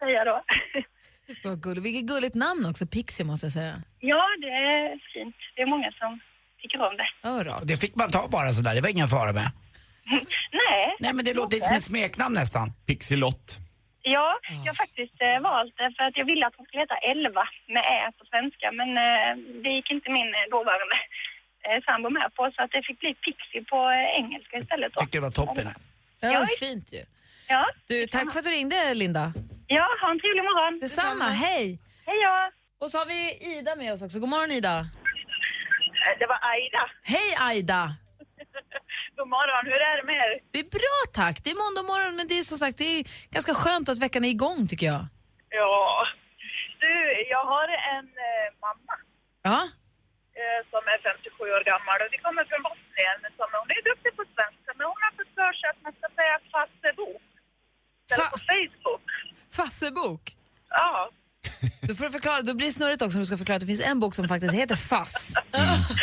säga 0.02 0.20
då. 0.30 0.36
Vad 1.44 1.56
gulligt. 1.64 1.84
Vilket 1.86 2.06
gulligt 2.12 2.36
namn 2.46 2.62
också, 2.70 2.84
Pixie 2.94 3.24
måste 3.30 3.44
jag 3.48 3.52
säga. 3.60 3.74
Ja, 4.12 4.22
det 4.44 4.52
är 4.72 4.82
fint. 5.14 5.36
Det 5.54 5.60
är 5.66 5.70
många 5.74 5.90
som 6.00 6.10
tycker 6.62 6.78
om 6.90 6.96
det. 6.96 7.52
Och 7.60 7.66
det 7.66 7.76
fick 7.76 7.94
man 7.94 8.10
ta 8.10 8.28
bara 8.28 8.52
sådär, 8.52 8.74
det 8.74 8.80
var 8.80 8.88
ingen 8.88 9.08
fara 9.08 9.32
med. 9.32 9.48
Nej. 10.62 10.82
Nej 11.00 11.12
men 11.12 11.24
det 11.24 11.34
låter 11.34 11.54
lite 11.56 11.66
som 11.66 11.76
ett 11.76 11.84
smeknamn 11.92 12.34
nästan. 12.34 12.66
Pixilott. 12.86 13.58
Ja, 14.04 14.28
jag 14.64 14.70
har 14.72 14.78
faktiskt 14.84 15.18
eh, 15.28 15.38
valt 15.48 15.74
det 15.80 15.88
för 15.96 16.04
att 16.08 16.16
jag 16.20 16.24
ville 16.30 16.46
att 16.46 16.54
hon 16.56 16.66
skulle 16.66 16.82
heta 16.86 16.98
Elva 17.12 17.44
med 17.74 17.82
Ä 17.96 18.00
på 18.18 18.24
svenska. 18.32 18.66
Men 18.80 18.88
eh, 19.06 19.30
det 19.62 19.70
gick 19.76 19.90
inte 19.96 20.08
min 20.18 20.30
eh, 20.38 20.44
dåvarande 20.54 20.96
eh, 21.66 21.78
sambo 21.88 22.08
med 22.18 22.26
på 22.36 22.42
så 22.54 22.58
att 22.64 22.70
det 22.74 22.82
fick 22.88 22.98
bli 23.02 23.14
Pixie 23.24 23.62
på 23.72 23.78
eh, 23.90 24.20
engelska 24.20 24.54
istället. 24.62 24.92
Då. 24.94 25.00
Tyckte 25.00 25.18
det 25.18 25.26
var 25.28 25.30
toppen. 25.30 25.68
Ja, 26.20 26.28
Ja, 26.32 26.46
fint 26.60 26.92
ju. 26.92 27.02
Ja. 27.48 27.62
Du, 27.88 28.06
tack 28.06 28.32
för 28.32 28.38
att 28.38 28.44
du 28.44 28.50
ringde, 28.50 28.94
Linda. 28.94 29.24
ja, 29.66 29.86
ha 30.02 30.08
en 30.10 30.20
trevlig 30.20 30.42
morgon. 30.50 30.80
Detsamma, 30.80 31.24
hej! 31.24 31.64
Hej 32.06 32.18
då. 32.26 32.36
Och 32.84 32.90
så 32.90 32.98
har 32.98 33.06
vi 33.06 33.18
Ida 33.58 33.76
med 33.76 33.92
oss 33.92 34.02
också. 34.02 34.18
God 34.18 34.28
morgon 34.28 34.50
Ida. 34.50 34.84
Det 36.20 36.26
var 36.32 36.38
Aida. 36.52 36.82
Hej 37.14 37.30
Aida! 37.48 37.82
God 39.16 39.28
morgon, 39.36 39.62
hur 39.72 39.80
är 39.90 39.94
det 40.00 40.06
med 40.10 40.16
er? 40.26 40.32
Det 40.52 40.58
är 40.64 40.70
bra 40.80 40.98
tack. 41.20 41.36
Det 41.44 41.50
är 41.54 41.58
måndag 41.64 41.82
morgon 41.92 42.12
men 42.18 42.24
det 42.30 42.36
är 42.40 42.44
som 42.52 42.58
sagt 42.64 42.76
det 42.82 42.90
är 42.98 43.00
ganska 43.36 43.54
skönt 43.62 43.86
att 43.88 43.98
veckan 44.06 44.24
är 44.28 44.32
igång 44.38 44.60
tycker 44.70 44.86
jag. 44.94 45.02
Ja, 45.48 46.06
du, 46.82 46.92
jag 47.34 47.44
har 47.52 47.68
en 47.96 48.06
eh, 48.28 48.46
mamma 48.66 48.94
Ja, 49.48 49.60
eh, 50.40 50.60
som 50.72 50.82
är 50.92 50.98
57 51.02 51.42
år 51.56 51.64
gammal 51.72 51.98
och 52.04 52.10
vi 52.14 52.18
kommer 52.26 52.44
från 52.50 52.62
Bosnien. 52.68 53.18
Som, 53.38 53.48
hon 53.60 53.70
är 53.78 53.82
duktig 53.90 54.12
på 54.18 54.24
svenska 54.36 54.68
men 54.76 54.84
hon 54.90 55.00
har 55.06 55.12
fått 55.18 55.32
för 55.40 55.52
sig 55.58 55.66
att 55.72 55.80
man 55.86 55.92
ska 55.98 56.06
säga 56.20 56.34
Facebook. 56.56 57.22
Eller 58.12 58.24
Fa- 58.24 58.32
på 58.34 58.38
Facebook. 58.52 59.04
Fassebok. 59.56 60.24
Ja. 60.80 61.10
Då, 61.88 61.94
får 61.94 62.04
du 62.04 62.10
förklara, 62.10 62.40
då 62.42 62.54
blir 62.54 62.66
det 62.66 62.72
snurrigt 62.72 63.02
också 63.02 63.16
om 63.18 63.22
du 63.22 63.26
ska 63.26 63.36
förklara 63.36 63.56
att 63.56 63.60
det 63.60 63.66
finns 63.66 63.80
en 63.90 64.00
bok 64.00 64.14
som 64.14 64.28
faktiskt 64.28 64.54
heter 64.54 64.74
Fass. 64.74 65.34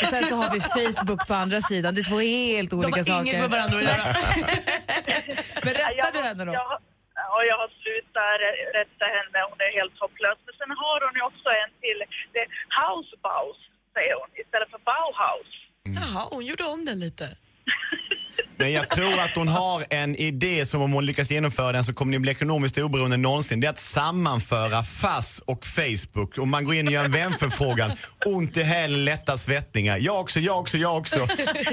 Och 0.01 0.08
sen 0.10 0.24
så 0.25 0.36
har 0.36 0.50
vi 0.55 0.60
Facebook 0.62 1.27
på 1.27 1.34
andra 1.34 1.62
sidan. 1.62 1.96
Det 1.96 2.01
är 2.01 2.10
två 2.13 2.19
helt 2.19 2.74
olika 2.74 2.89
De 2.89 3.12
har 3.12 3.19
saker. 3.19 3.22
inget 3.31 3.39
med 3.41 3.50
varandra 3.55 3.77
att 3.77 3.84
göra. 3.84 4.03
Berättar 5.69 6.12
du 6.13 6.19
henne 6.29 6.43
då? 6.46 6.53
Jag, 6.60 6.65
har- 6.72 6.81
ja, 7.15 7.38
jag 7.51 7.58
har 7.63 7.69
slutat 7.84 8.31
rä- 8.43 8.60
rätta 8.79 9.05
henne, 9.17 9.38
hon 9.50 9.60
är 9.67 9.72
helt 9.79 9.96
hopplös. 10.03 10.38
Men 10.46 10.53
sen 10.60 10.69
har 10.84 10.98
hon 11.05 11.13
ju 11.19 11.24
också 11.31 11.48
en 11.63 11.72
till, 11.84 12.00
det 12.34 12.39
är 12.46 12.50
Housebaus, 12.79 13.58
säger 13.96 14.13
hon, 14.19 14.29
istället 14.43 14.69
för 14.74 14.81
Bauhaus. 14.91 15.51
Jaha, 16.00 16.24
hon 16.36 16.43
gjorde 16.50 16.63
om 16.75 16.81
den 16.89 17.00
lite. 17.05 17.25
Men 18.59 18.71
jag 18.71 18.89
tror 18.89 19.19
att 19.19 19.35
hon 19.35 19.47
har 19.47 19.83
en 19.89 20.15
idé 20.15 20.65
som 20.65 20.81
om 20.81 20.93
hon 20.93 21.05
lyckas 21.05 21.31
genomföra 21.31 21.71
den 21.71 21.83
så 21.83 21.93
kommer 21.93 22.11
ni 22.11 22.19
bli 22.19 22.31
ekonomiskt 22.31 22.77
oberoende 22.77 23.17
någonsin. 23.17 23.59
Det 23.59 23.67
är 23.67 23.69
att 23.69 23.77
sammanföra 23.77 24.83
FASS 24.83 25.41
och 25.45 25.65
Facebook. 25.65 26.37
Och 26.37 26.47
man 26.47 26.65
går 26.65 26.75
in 26.75 26.87
och 26.87 26.93
gör 26.93 27.05
en 27.05 27.11
vänförfrågan. 27.11 27.91
Ont 28.25 28.57
i 28.57 28.63
hälen, 28.63 29.05
lätta 29.05 29.37
svettningar. 29.37 29.97
Jag 29.97 30.19
också, 30.19 30.39
jag 30.39 30.59
också, 30.59 30.77
jag 30.77 30.97
också. 30.97 31.19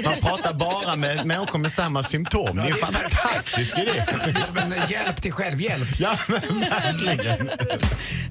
Man 0.03 0.15
pratar 0.21 0.53
bara 0.53 0.95
med 0.95 1.25
människor 1.25 1.59
med 1.59 1.71
samma 1.71 2.03
symptom. 2.03 2.57
Det 2.57 2.63
är 2.63 2.67
en 2.67 2.77
fantastisk 2.77 3.77
idé. 3.79 3.91
Det 4.25 4.29
är 4.29 4.45
som 4.45 4.57
en 4.57 4.73
hjälp 4.89 5.21
till 5.21 5.31
självhjälp. 5.31 5.87
Ja, 5.99 6.17
men 6.27 6.59
verkligen. 6.59 7.47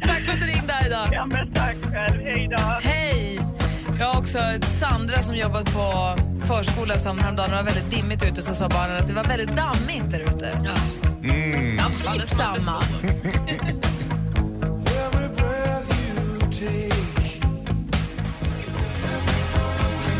Tack 0.02 0.22
för 0.22 0.32
att 0.32 0.40
du 0.40 0.46
ringde 0.46 0.74
Aida. 0.74 1.08
Ja, 1.12 1.26
men 1.26 1.52
tack 1.52 1.76
själv. 1.92 2.22
Hej 2.24 2.48
då. 2.56 2.62
Hej! 2.82 3.40
Jag 3.98 4.06
har 4.06 4.20
också 4.20 4.38
Sandra 4.80 5.22
som 5.22 5.36
jobbat 5.36 5.72
på 5.72 6.16
förskola 6.46 6.98
som 6.98 7.18
häromdagen 7.18 7.50
det 7.50 7.56
var 7.56 7.62
väldigt 7.62 7.90
dimmigt 7.90 8.22
ute 8.22 8.42
så 8.42 8.54
sa 8.54 8.68
barnen 8.68 8.96
att 8.96 9.06
det 9.06 9.14
var 9.14 9.24
väldigt 9.24 9.56
dammigt 9.56 10.10
där 10.10 10.20
ute. 10.20 10.60
Ja. 10.64 10.74
Mm. 11.28 11.78
Skitsamma. 11.92 12.82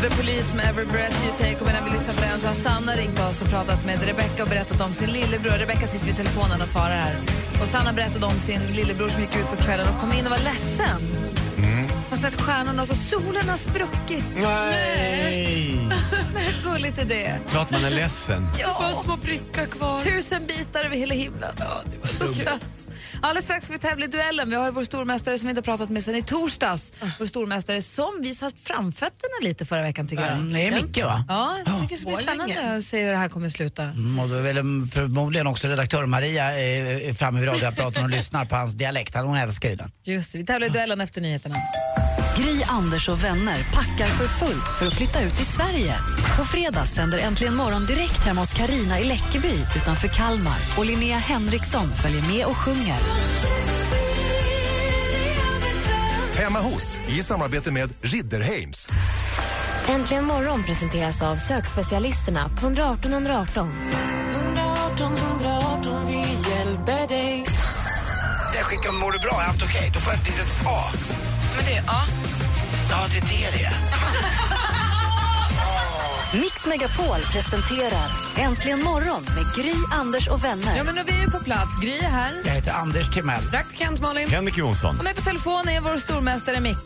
The 0.01 0.09
Police 0.09 0.55
med 0.55 0.65
Every 0.65 0.85
Breath 0.85 1.25
You 1.25 1.37
Take. 1.37 1.55
Och 1.59 1.67
medan 1.67 1.85
vi 1.85 1.91
lyssnar 1.91 2.13
på 2.13 2.21
den 2.21 2.39
så 2.39 2.47
har 2.47 2.55
Sanna 2.55 2.91
ringt 2.95 3.19
oss 3.19 3.41
och 3.41 3.49
pratat 3.49 3.85
med 3.85 4.03
Rebecca 4.03 4.43
och 4.43 4.49
berättat 4.49 4.81
om 4.81 4.93
sin 4.93 5.09
lillebror. 5.09 5.51
Rebecca 5.51 5.87
sitter 5.87 6.05
vid 6.05 6.15
telefonen 6.15 6.61
och 6.61 6.67
svarar 6.67 6.95
här. 6.95 7.15
Och 7.61 7.67
Sanna 7.67 7.93
berättade 7.93 8.25
om 8.25 8.39
sin 8.39 8.61
lillebror 8.61 9.09
som 9.09 9.21
gick 9.21 9.35
ut 9.35 9.49
på 9.49 9.63
kvällen 9.63 9.87
och 9.93 10.01
kom 10.01 10.11
in 10.13 10.25
och 10.25 10.31
var 10.31 10.37
ledsen. 10.37 11.36
Har 12.17 12.29
sett 12.31 12.41
stjärnorna 12.41 12.81
och 12.81 12.87
så 12.87 12.95
solen 12.95 13.49
har 13.49 13.57
spruckit. 13.57 14.25
Nej! 14.35 15.79
Men 16.33 16.43
hur 16.43 16.63
gulligt 16.71 16.97
är 16.97 17.05
det? 17.05 17.39
Klart 17.49 17.71
man 17.71 17.85
är 17.85 17.89
ledsen. 17.89 18.43
Bara 18.43 18.59
Ja, 18.59 19.01
små 19.03 19.17
prickar 19.17 19.65
kvar. 19.65 20.01
tusen 20.01 20.45
bitar 20.47 20.85
över 20.85 20.95
hela 20.95 21.13
himlen. 21.13 21.55
Ja, 21.59 21.81
det 21.85 21.97
var 21.97 22.07
så 22.07 22.33
sött. 22.33 22.87
Alldeles 23.21 23.45
strax 23.45 23.65
ska 23.65 23.73
vi 23.73 23.79
tävla 23.79 24.05
i 24.05 24.07
duellen. 24.07 24.49
Vi 24.49 24.55
har 24.55 24.65
ju 24.65 24.71
vår 24.71 24.83
stormästare 24.83 25.37
som 25.37 25.47
vi 25.47 25.49
inte 25.51 25.59
har 25.59 25.63
pratat 25.77 25.89
med 25.89 26.03
sen 26.03 26.15
i 26.15 26.21
torsdags. 26.23 26.91
Vår 27.19 27.25
stormästare 27.25 27.81
som 27.81 28.21
visat 28.21 28.53
framfötterna 28.63 29.33
lite 29.47 29.65
förra 29.65 29.81
veckan 29.81 30.07
tycker 30.07 30.23
jag. 30.23 30.33
Mm, 30.33 30.53
det 30.53 30.67
är 30.67 30.71
Micke 30.81 30.97
va? 31.03 31.25
Ja, 31.29 31.55
jag 31.65 31.75
tycker 31.81 31.95
det 31.95 32.01
ska 32.01 32.09
bli 32.09 32.17
spännande 32.23 32.75
att 32.77 32.83
se 32.83 33.03
hur 33.03 33.11
det 33.11 33.17
här 33.17 33.29
kommer 33.29 33.49
sluta. 33.49 33.83
Mm, 33.83 34.19
och 34.19 34.29
då 34.29 34.35
är 34.35 34.41
väl 34.41 34.57
mm, 34.57 34.89
förmodligen 34.89 35.47
också 35.47 35.67
redaktör 35.67 36.05
Maria 36.05 36.51
eh, 36.51 37.09
är 37.09 37.13
framme 37.13 37.39
vid 37.39 37.49
radioapparaten 37.49 38.03
och 38.03 38.09
lyssnar 38.09 38.45
på 38.45 38.55
hans 38.55 38.73
dialekt. 38.73 39.15
Hon 39.15 39.37
älskar 39.37 39.69
ju 39.69 39.75
den. 39.75 39.91
Just 40.03 40.31
det, 40.31 40.37
vi 40.37 40.45
tävlar 40.45 40.67
i 40.67 40.69
duellen 40.69 41.01
efter 41.01 41.21
nyheterna. 41.21 41.55
Gry, 42.37 42.63
Anders 42.63 43.09
och 43.09 43.23
vänner 43.23 43.57
packar 43.73 44.07
för 44.07 44.27
fullt 44.27 44.77
för 44.79 44.87
att 44.87 44.93
flytta 44.93 45.21
ut 45.21 45.41
i 45.41 45.45
Sverige. 45.45 45.95
På 46.37 46.45
fredag 46.45 46.85
sänder 46.85 47.19
Äntligen 47.19 47.55
morgon 47.55 47.85
direkt 47.85 48.25
hemma 48.25 48.41
hos 48.41 48.53
Karina 48.53 48.99
i 48.99 49.03
Läckeby 49.03 49.53
utanför 49.75 50.07
Kalmar. 50.07 50.57
Och 50.77 50.85
Linnea 50.85 51.17
Henriksson 51.17 51.95
följer 51.95 52.21
med 52.21 52.45
och 52.45 52.57
sjunger. 52.57 52.99
Hemma 56.35 56.59
hos, 56.59 56.99
i 57.07 57.23
samarbete 57.23 57.71
med 57.71 57.93
Ridderheims. 58.01 58.89
Äntligen 59.87 60.25
morgon 60.25 60.63
presenteras 60.63 61.21
av 61.21 61.35
sökspecialisterna 61.35 62.49
på 62.49 62.65
118 62.65 63.13
118. 63.13 63.91
118 64.33 65.17
118, 65.17 66.07
vi 66.07 66.49
hjälper 66.49 67.07
dig. 67.07 67.45
Jag 68.55 68.65
skickar 68.65 68.91
mår 68.91 69.11
du 69.11 69.19
bra, 69.19 69.41
är 69.41 69.47
allt 69.47 69.63
okej? 69.63 69.91
Då 69.93 69.99
får 69.99 70.13
jag 70.13 70.21
ett 70.21 70.27
litet 70.27 70.65
A. 70.65 70.83
Men 71.55 71.65
det, 71.65 71.83
ja. 71.87 72.26
Ja, 72.89 73.07
det 73.11 73.17
är 73.17 73.21
det 73.21 73.57
det 73.57 73.63
är. 73.63 73.73
Mix 76.41 76.65
Megapol 76.65 77.19
presenterar 77.33 78.11
Äntligen 78.37 78.83
morgon 78.83 79.23
med 79.23 79.55
Gry, 79.55 79.73
Anders 79.91 80.27
och 80.27 80.43
vänner. 80.43 80.77
Ja, 80.77 80.83
men 80.83 80.95
nu 80.95 81.01
är 81.01 81.05
vi 81.05 81.21
ju 81.21 81.31
på 81.31 81.39
plats. 81.39 81.79
Gry 81.81 81.97
är 81.97 82.09
här. 82.09 82.33
Jag 82.45 82.51
heter 82.53 82.71
Anders 82.71 83.09
Timell. 83.15 83.41
Praktikant 83.51 84.01
Malin. 84.01 84.29
Henrik 84.29 84.57
Jonsson. 84.57 84.97
Och 84.97 85.03
med 85.03 85.15
på 85.15 85.21
telefon 85.21 85.69
är 85.69 85.81
vår 85.81 85.97
stormästare 85.97 86.59
Micke. 86.59 86.85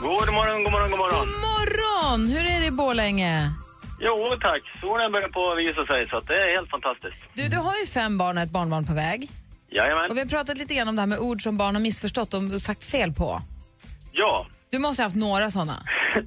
God 0.00 0.32
morgon, 0.34 0.62
god 0.64 0.72
morgon, 0.72 0.90
god 0.90 0.98
morgon. 0.98 1.18
God 1.20 1.28
morgon! 1.28 2.28
Hur 2.28 2.46
är 2.50 2.60
det 2.60 2.66
i 2.66 2.70
Borlänge? 2.70 3.52
Jo 4.00 4.36
tack, 4.40 4.62
solen 4.80 5.12
börjar 5.12 5.28
på 5.28 5.52
att 5.52 5.58
visa 5.58 5.86
sig 5.86 6.08
så 6.08 6.16
att 6.16 6.26
det 6.26 6.34
är 6.34 6.54
helt 6.56 6.70
fantastiskt. 6.70 7.20
Du, 7.34 7.48
du 7.48 7.56
har 7.56 7.76
ju 7.76 7.86
fem 7.86 8.18
barn 8.18 8.36
och 8.36 8.42
ett 8.42 8.50
barnbarn 8.50 8.86
på 8.86 8.92
väg. 8.94 9.30
Jajamän. 9.70 10.10
Och 10.10 10.16
vi 10.16 10.20
har 10.20 10.26
pratat 10.26 10.58
lite 10.58 10.74
grann 10.74 10.88
om 10.88 10.96
det 10.96 11.02
här 11.02 11.06
med 11.06 11.18
ord 11.18 11.42
som 11.42 11.56
barn 11.56 11.74
har 11.74 11.82
missförstått 11.82 12.34
och 12.34 12.62
sagt 12.62 12.84
fel 12.84 13.12
på. 13.12 13.42
Ja. 14.12 14.46
Du 14.70 14.78
måste 14.78 15.02
ha 15.02 15.06
haft 15.06 15.16
några 15.16 15.50
sådana. 15.50 15.82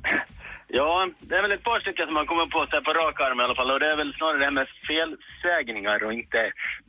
Ja, 0.71 1.09
det 1.19 1.35
är 1.35 1.41
väl 1.41 1.51
ett 1.51 1.63
par 1.63 1.79
stycken 1.79 2.05
som 2.05 2.13
man 2.13 2.27
kommer 2.31 2.45
på 2.45 2.59
så 2.69 2.71
här 2.75 2.81
på 2.87 2.93
rak 2.93 3.19
arm 3.21 3.39
i 3.39 3.43
alla 3.43 3.55
fall. 3.55 3.71
Och 3.71 3.79
det 3.79 3.91
är 3.93 3.97
väl 3.97 4.13
snarare 4.17 4.37
det 4.37 4.47
här 4.49 4.57
med 4.59 4.67
felsägningar 4.89 6.03
och 6.05 6.13
inte 6.13 6.41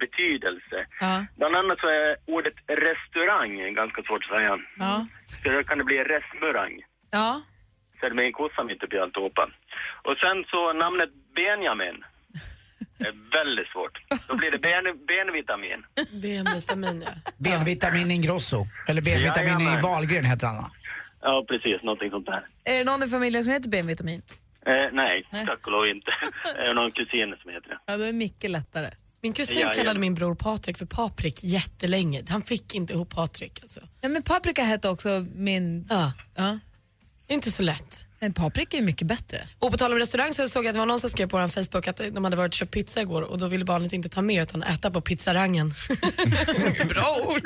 betydelse. 0.02 0.78
Ja. 1.00 1.14
Bland 1.38 1.57
annat 1.57 1.78
så 1.80 1.87
är 1.99 2.16
ordet 2.37 2.57
restaurang 2.87 3.75
ganska 3.80 4.00
svårt 4.02 4.23
att 4.25 4.33
säga. 4.37 4.52
Ja. 4.85 5.07
Så 5.42 5.49
då 5.54 5.62
kan 5.69 5.78
det 5.78 5.85
bli 5.85 5.99
restaurang. 6.16 6.75
Ja. 7.11 7.28
Så 7.97 8.07
är 8.07 8.11
det 8.11 8.16
med 8.16 8.26
en 8.26 8.33
kossa 8.40 8.64
mitt 8.64 8.83
uppe 8.85 8.97
i 8.97 9.00
alltihopa. 9.04 9.45
Och 10.07 10.16
sen 10.23 10.37
så 10.52 10.61
namnet 10.73 11.11
Benjamin. 11.38 11.99
Det 12.99 13.09
är 13.12 13.16
väldigt 13.38 13.69
svårt. 13.75 13.95
Då 14.28 14.37
blir 14.37 14.50
det 14.50 14.59
ben, 14.69 14.85
benvitamin. 15.12 15.80
B-vitamin, 16.23 16.97
ja. 17.07 17.12
B-vitamin 17.45 18.11
Ingrosso. 18.11 18.66
Eller 18.88 19.02
B-vitamin 19.02 19.61
i. 19.61 19.80
Wahlgren 19.83 20.25
heter 20.25 20.47
han 20.47 20.57
va? 20.57 20.71
Ja, 21.23 21.45
precis. 21.49 21.83
Någonting 21.83 22.11
sånt 22.11 22.27
där. 22.27 22.47
Är 22.65 22.79
det 22.79 22.85
någon 22.85 23.03
i 23.03 23.09
familjen 23.09 23.45
som 23.45 23.53
heter 23.53 23.69
B-vitamin? 23.71 24.23
Eh, 24.67 24.75
nej, 24.93 25.29
Nej. 25.33 25.47
tack 25.47 25.67
och 25.67 25.73
lov 25.73 25.87
inte. 25.87 26.11
Det 26.55 26.61
är 26.67 26.75
någon 26.75 26.91
kusin 26.91 27.35
som 27.43 27.50
heter 27.50 27.69
det. 27.69 27.79
Ja, 27.87 27.97
då 27.97 28.05
är 28.05 28.12
Micke 28.12 28.45
lättare. 28.49 28.91
Min 29.23 29.33
kusin 29.33 29.61
Ja, 29.61 29.67
ja. 29.67 29.73
kallade 29.73 30.00
min 30.00 30.15
bror 30.15 30.35
Patrik 30.35 30.79
för 30.79 30.87
Paprik 30.87 31.45
jättelänge. 31.45 32.23
Han 32.29 32.43
fick 32.43 32.75
inte 32.75 32.93
ihop 32.93 33.15
Patrik. 33.15 33.59
Alltså. 33.62 33.81
Ja, 34.00 34.09
men 34.09 34.23
paprika 34.23 34.62
hette 34.62 34.89
också 34.89 35.27
min... 35.35 35.87
Ja. 35.91 36.12
Ja. 36.35 36.59
Inte 37.29 37.50
så 37.50 37.62
lätt. 37.62 38.07
Men 38.23 38.33
paprika 38.35 38.77
är 38.77 38.83
mycket 38.83 39.07
bättre. 39.07 39.39
Och 39.59 39.71
på 39.73 39.77
tal 39.79 39.93
om 39.93 39.99
restaurang 39.99 40.33
så 40.33 40.49
såg 40.49 40.65
jag 40.65 40.69
att 40.69 40.75
det 40.75 40.79
var 40.79 40.87
någon 40.87 41.00
som 41.00 41.11
skrev 41.11 41.29
på 41.29 41.37
vår 41.39 41.49
Facebook 41.49 41.89
att 41.89 42.00
de 42.15 42.25
hade 42.25 42.37
varit 42.37 42.49
och 42.49 42.55
köpt 42.55 42.73
pizza 42.73 43.00
igår 43.00 43.23
och 43.23 43.39
då 43.39 43.49
ville 43.49 43.65
barnet 43.65 43.93
inte 43.93 44.09
ta 44.09 44.23
med 44.23 44.43
utan 44.43 44.62
äta 44.62 44.91
på 44.91 45.00
pizzarangen. 45.00 45.67
Bra 46.89 47.17
ord! 47.29 47.45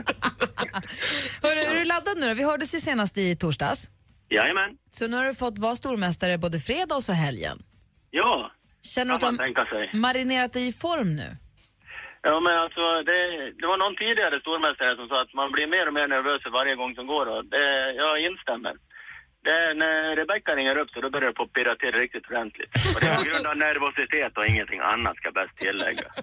Hörru, 1.43 1.61
är 1.61 1.75
du 1.75 1.85
laddad 1.85 2.19
nu 2.19 2.29
då? 2.29 2.35
Vi 2.35 2.45
hördes 2.45 2.75
ju 2.75 2.81
senast 2.81 3.19
i 3.19 3.37
torsdags. 3.37 3.91
Jajamän. 4.31 4.71
Så 4.91 5.09
nu 5.09 5.17
har 5.17 5.25
du 5.25 5.35
fått 5.35 5.59
vara 5.59 5.77
stormästare 5.77 6.39
både 6.39 6.59
fredag 6.59 6.95
och 6.95 7.03
så 7.03 7.13
helgen. 7.13 7.59
Ja, 8.11 8.51
Känner 8.95 9.11
du 9.11 9.17
att 9.17 9.23
man 9.23 9.33
du 9.37 9.39
tänka 9.39 9.65
sig. 9.65 9.91
marinerat 10.07 10.53
dig 10.53 10.69
i 10.69 10.73
form 10.73 11.17
nu? 11.17 11.29
Ja, 12.23 12.41
men 12.47 12.55
alltså 12.65 12.83
det, 13.09 13.19
det 13.61 13.67
var 13.73 13.79
någon 13.85 13.97
tidigare 14.03 14.37
stormästare 14.45 14.93
som 14.97 15.07
sa 15.09 15.17
att 15.23 15.35
man 15.41 15.49
blir 15.55 15.67
mer 15.75 15.85
och 15.89 15.95
mer 15.99 16.09
nervös 16.15 16.43
för 16.45 16.51
varje 16.61 16.75
gång 16.81 16.93
som 16.99 17.07
går 17.15 17.27
och 17.35 17.43
det, 17.55 17.67
jag 18.03 18.15
instämmer. 18.29 18.75
Det, 19.47 19.75
när 19.83 20.17
Rebecka 20.21 20.51
ringer 20.59 20.77
upp 20.81 20.91
så 20.91 21.01
då 21.01 21.11
börjar 21.11 21.29
det 21.29 21.35
på 21.35 21.47
pirra 21.57 21.75
till 21.77 21.93
riktigt 22.03 22.27
ordentligt. 22.31 22.71
Och 22.95 23.01
det 23.01 23.07
är 23.09 23.17
på 23.17 23.23
grund 23.31 23.47
av 23.47 23.57
nervositet 23.57 24.33
och 24.39 24.47
ingenting 24.47 24.81
annat 24.81 25.17
ska 25.17 25.31
bäst 25.39 25.55
tillägga. 25.65 26.07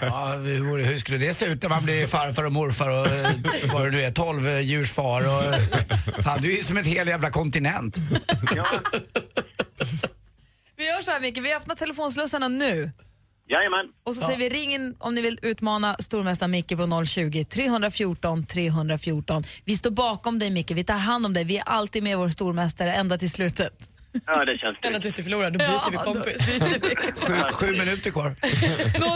Ja, 0.00 0.26
hur, 0.32 0.84
hur 0.84 0.96
skulle 0.96 1.18
det 1.18 1.34
se 1.34 1.46
ut 1.46 1.62
när 1.62 1.68
man 1.70 1.84
blir 1.84 2.06
farfar 2.06 2.44
och 2.46 2.52
morfar 2.52 2.88
och 2.90 3.06
eh, 3.06 3.30
vad 3.72 3.84
det 3.84 3.90
nu 3.90 4.00
är, 4.02 4.10
tolvdjursfar 4.12 5.20
och... 5.20 5.44
eh, 5.54 5.60
Fan, 6.24 6.38
du 6.42 6.52
är 6.52 6.56
ju 6.56 6.62
som 6.62 6.76
ett 6.76 6.86
hel 6.86 7.08
jävla 7.08 7.30
kontinent. 7.30 7.96
Vi 10.76 10.86
gör 10.86 11.02
så 11.02 11.10
här 11.10 11.20
Micke, 11.20 11.38
vi 11.38 11.54
öppnar 11.54 11.74
telefonslussarna 11.74 12.48
nu. 12.48 12.90
Jajamän. 13.48 13.86
Och 14.04 14.14
så 14.14 14.20
säger 14.26 14.38
vi 14.38 14.48
ring 14.48 14.74
in 14.74 14.96
om 14.98 15.14
ni 15.14 15.20
vill 15.20 15.38
utmana 15.42 15.96
stormästaren 15.98 16.50
Micke 16.50 16.76
på 16.76 17.04
020 17.04 17.44
314 17.44 18.46
314. 18.46 19.42
Vi 19.64 19.76
står 19.76 19.90
bakom 19.90 20.38
dig 20.38 20.50
Micke, 20.50 20.70
vi 20.70 20.84
tar 20.84 20.94
hand 20.94 21.26
om 21.26 21.32
dig. 21.34 21.44
Vi 21.44 21.58
är 21.58 21.62
alltid 21.62 22.02
med 22.02 22.18
vår 22.18 22.28
stormästare 22.28 22.92
ända 22.92 23.18
till 23.18 23.30
slutet. 23.30 23.72
Ja, 24.26 24.44
det 24.44 24.58
känns 24.58 24.78
Ända 24.82 25.00
tills 25.00 25.14
du 25.14 25.22
förlorar, 25.22 25.50
då 25.50 25.58
byter 25.58 25.68
Ja, 25.70 25.88
vi 25.90 25.96
då 25.96 26.02
kompis. 26.02 26.46
byter 26.46 26.80
vi. 26.88 26.96
Sju, 27.20 27.34
sju 27.52 27.72
minuter 27.72 28.10
kvar. 28.10 28.34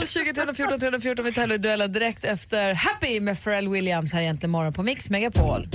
020 0.06 0.32
314 0.34 0.80
314. 0.80 1.24
Vi 1.24 1.32
tävlar 1.32 1.54
i 1.54 1.58
duellen 1.58 1.92
direkt 1.92 2.24
efter 2.24 2.74
Happy 2.74 3.20
med 3.20 3.42
Pharrell 3.44 3.68
Williams 3.68 4.12
här 4.12 4.20
egentligen 4.20 4.50
morgon 4.50 4.72
på 4.72 4.82
Mix 4.82 5.10
Megapol. 5.10 5.66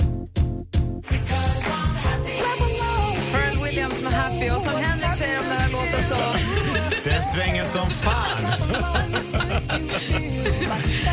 Williams 3.78 4.02
med 4.02 4.12
Happy 4.12 4.50
och 4.50 4.60
som 4.60 4.82
Henrik 4.82 5.14
säger 5.18 5.38
om 5.38 5.44
den 5.44 5.56
här 5.56 5.70
låten 5.70 6.02
så... 6.08 6.14
Det 7.04 7.22
svänger 7.22 7.64
som 7.64 7.90
fan. 7.90 8.42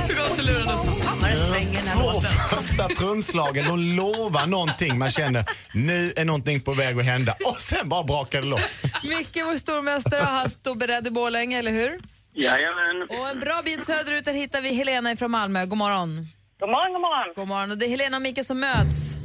Du 0.08 0.16
gav 0.16 0.26
oss 0.26 0.48
luren 0.48 0.70
och 0.70 0.80
sa, 0.80 0.92
fan 0.92 1.18
vad 1.22 1.30
det 1.30 1.48
svänger 1.48 1.80
den 1.80 1.88
här 1.88 2.14
låten. 2.14 2.96
trumslagen, 2.98 3.66
de 3.68 3.80
lovar 3.80 4.48
någonting. 4.48 4.98
Man 4.98 5.10
känner, 5.12 5.46
nu 5.74 6.14
är 6.16 6.26
någonting 6.26 6.62
på 6.62 6.72
väg 6.72 7.00
att 7.00 7.06
hända. 7.06 7.36
Och 7.46 7.58
sen 7.58 7.90
bara 7.90 8.04
brakar 8.04 8.42
det 8.42 8.48
loss. 8.48 8.78
Micke, 9.04 9.38
vår 9.46 9.58
stormästare, 9.58 10.22
han 10.22 10.50
står 10.50 10.76
beredd 10.76 11.08
i 11.08 11.12
Borlänge, 11.12 11.60
eller 11.60 11.72
hur? 11.72 12.00
Jajamän. 12.34 13.08
Och 13.10 13.30
en 13.30 13.40
bra 13.40 13.62
bit 13.66 13.86
söderut 13.86 14.26
där 14.26 14.34
hittar 14.34 14.62
vi 14.62 14.74
Helena 14.74 15.16
från 15.16 15.32
Malmö. 15.32 15.66
God 15.66 15.78
morgon. 15.78 16.28
God 16.60 16.70
morgon, 16.70 16.94
god 16.94 17.02
morgon. 17.02 17.34
God 17.36 17.48
morgon. 17.48 17.72
Och 17.72 17.78
det 17.78 17.86
är 17.86 17.90
Helena 17.90 18.18
och 18.18 18.24
Micke 18.24 18.46
som 18.46 18.60
möts. 18.60 19.18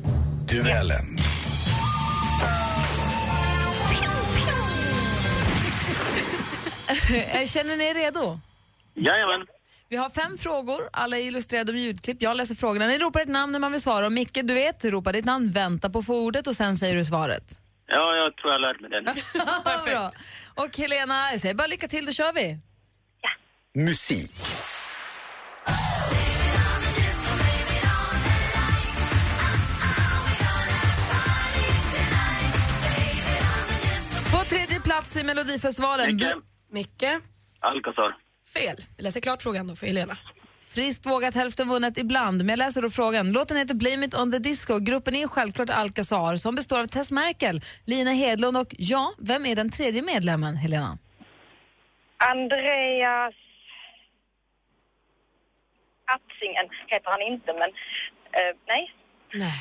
Duellen. 0.48 1.16
Känner 7.46 7.76
ni 7.76 7.84
er 7.84 7.94
redo? 7.94 8.40
Jajamän. 8.94 9.46
Vi 9.88 9.96
har 9.96 10.10
fem 10.10 10.38
frågor, 10.38 10.88
alla 10.92 11.18
är 11.18 11.22
illustrerade 11.22 11.72
med 11.72 11.82
ljudklipp. 11.82 12.22
Jag 12.22 12.36
läser 12.36 12.54
frågorna. 12.54 12.86
Ni 12.86 12.98
ropar 12.98 13.20
ett 13.20 13.28
namn 13.28 13.52
när 13.52 13.58
man 13.58 13.72
vill 13.72 13.80
svara. 13.80 14.06
Och 14.06 14.12
Micke, 14.12 14.38
du 14.42 14.54
vet, 14.54 14.84
ropa 14.84 15.12
ditt 15.12 15.24
namn, 15.24 15.50
vänta 15.50 15.90
på 15.90 16.02
få 16.02 16.14
ordet 16.24 16.46
och 16.46 16.56
sen 16.56 16.76
säger 16.76 16.96
du 16.96 17.04
svaret. 17.04 17.60
Ja, 17.86 18.16
jag 18.16 18.36
tror 18.36 18.52
jag 18.52 18.60
lärt 18.60 18.80
mig 18.80 18.90
det 18.90 19.00
nu. 19.00 19.12
Bra. 19.92 20.10
Och 20.54 20.76
Helena, 20.78 21.30
jag 21.30 21.40
säger 21.40 21.54
bara 21.54 21.66
lycka 21.66 21.88
till, 21.88 22.06
då 22.06 22.12
kör 22.12 22.32
vi. 22.32 22.58
Musik. 23.74 24.32
På 34.32 34.44
tredje 34.48 34.80
plats 34.80 35.16
i 35.16 35.24
Melodifestivalen. 35.24 36.14
Micke. 36.16 36.34
Micke, 36.70 37.20
Alcazar. 37.60 38.16
fel. 38.54 38.76
Vi 38.96 39.02
läser 39.02 39.20
klart 39.20 39.42
frågan 39.42 39.66
då 39.66 39.76
för 39.76 39.86
Helena. 39.86 40.16
Friskt 40.74 41.06
vågat, 41.06 41.34
hälften 41.34 41.68
vunnet 41.68 41.98
ibland. 41.98 42.36
Men 42.38 42.48
jag 42.48 42.58
läser 42.58 42.82
då 42.82 42.90
frågan. 42.90 43.32
Låten 43.32 43.56
heter 43.56 43.74
Blame 43.74 44.06
it 44.06 44.14
on 44.14 44.32
the 44.32 44.38
disco. 44.38 44.78
Gruppen 44.78 45.14
är 45.14 45.28
självklart 45.28 45.70
Alcazar 45.70 46.36
som 46.36 46.54
består 46.54 46.80
av 46.80 46.86
Tess 46.86 47.12
Merkel, 47.12 47.60
Lina 47.86 48.10
Hedlund 48.10 48.56
och 48.56 48.74
ja, 48.78 49.12
vem 49.18 49.46
är 49.46 49.56
den 49.56 49.70
tredje 49.70 50.02
medlemmen, 50.02 50.56
Helena? 50.56 50.98
Andreas 52.16 53.34
Atzingen 56.14 56.68
heter 56.86 57.10
han 57.10 57.22
inte, 57.32 57.52
men 57.52 57.70
eh, 58.38 58.56
nej. 58.66 58.94
Nej. 59.34 59.58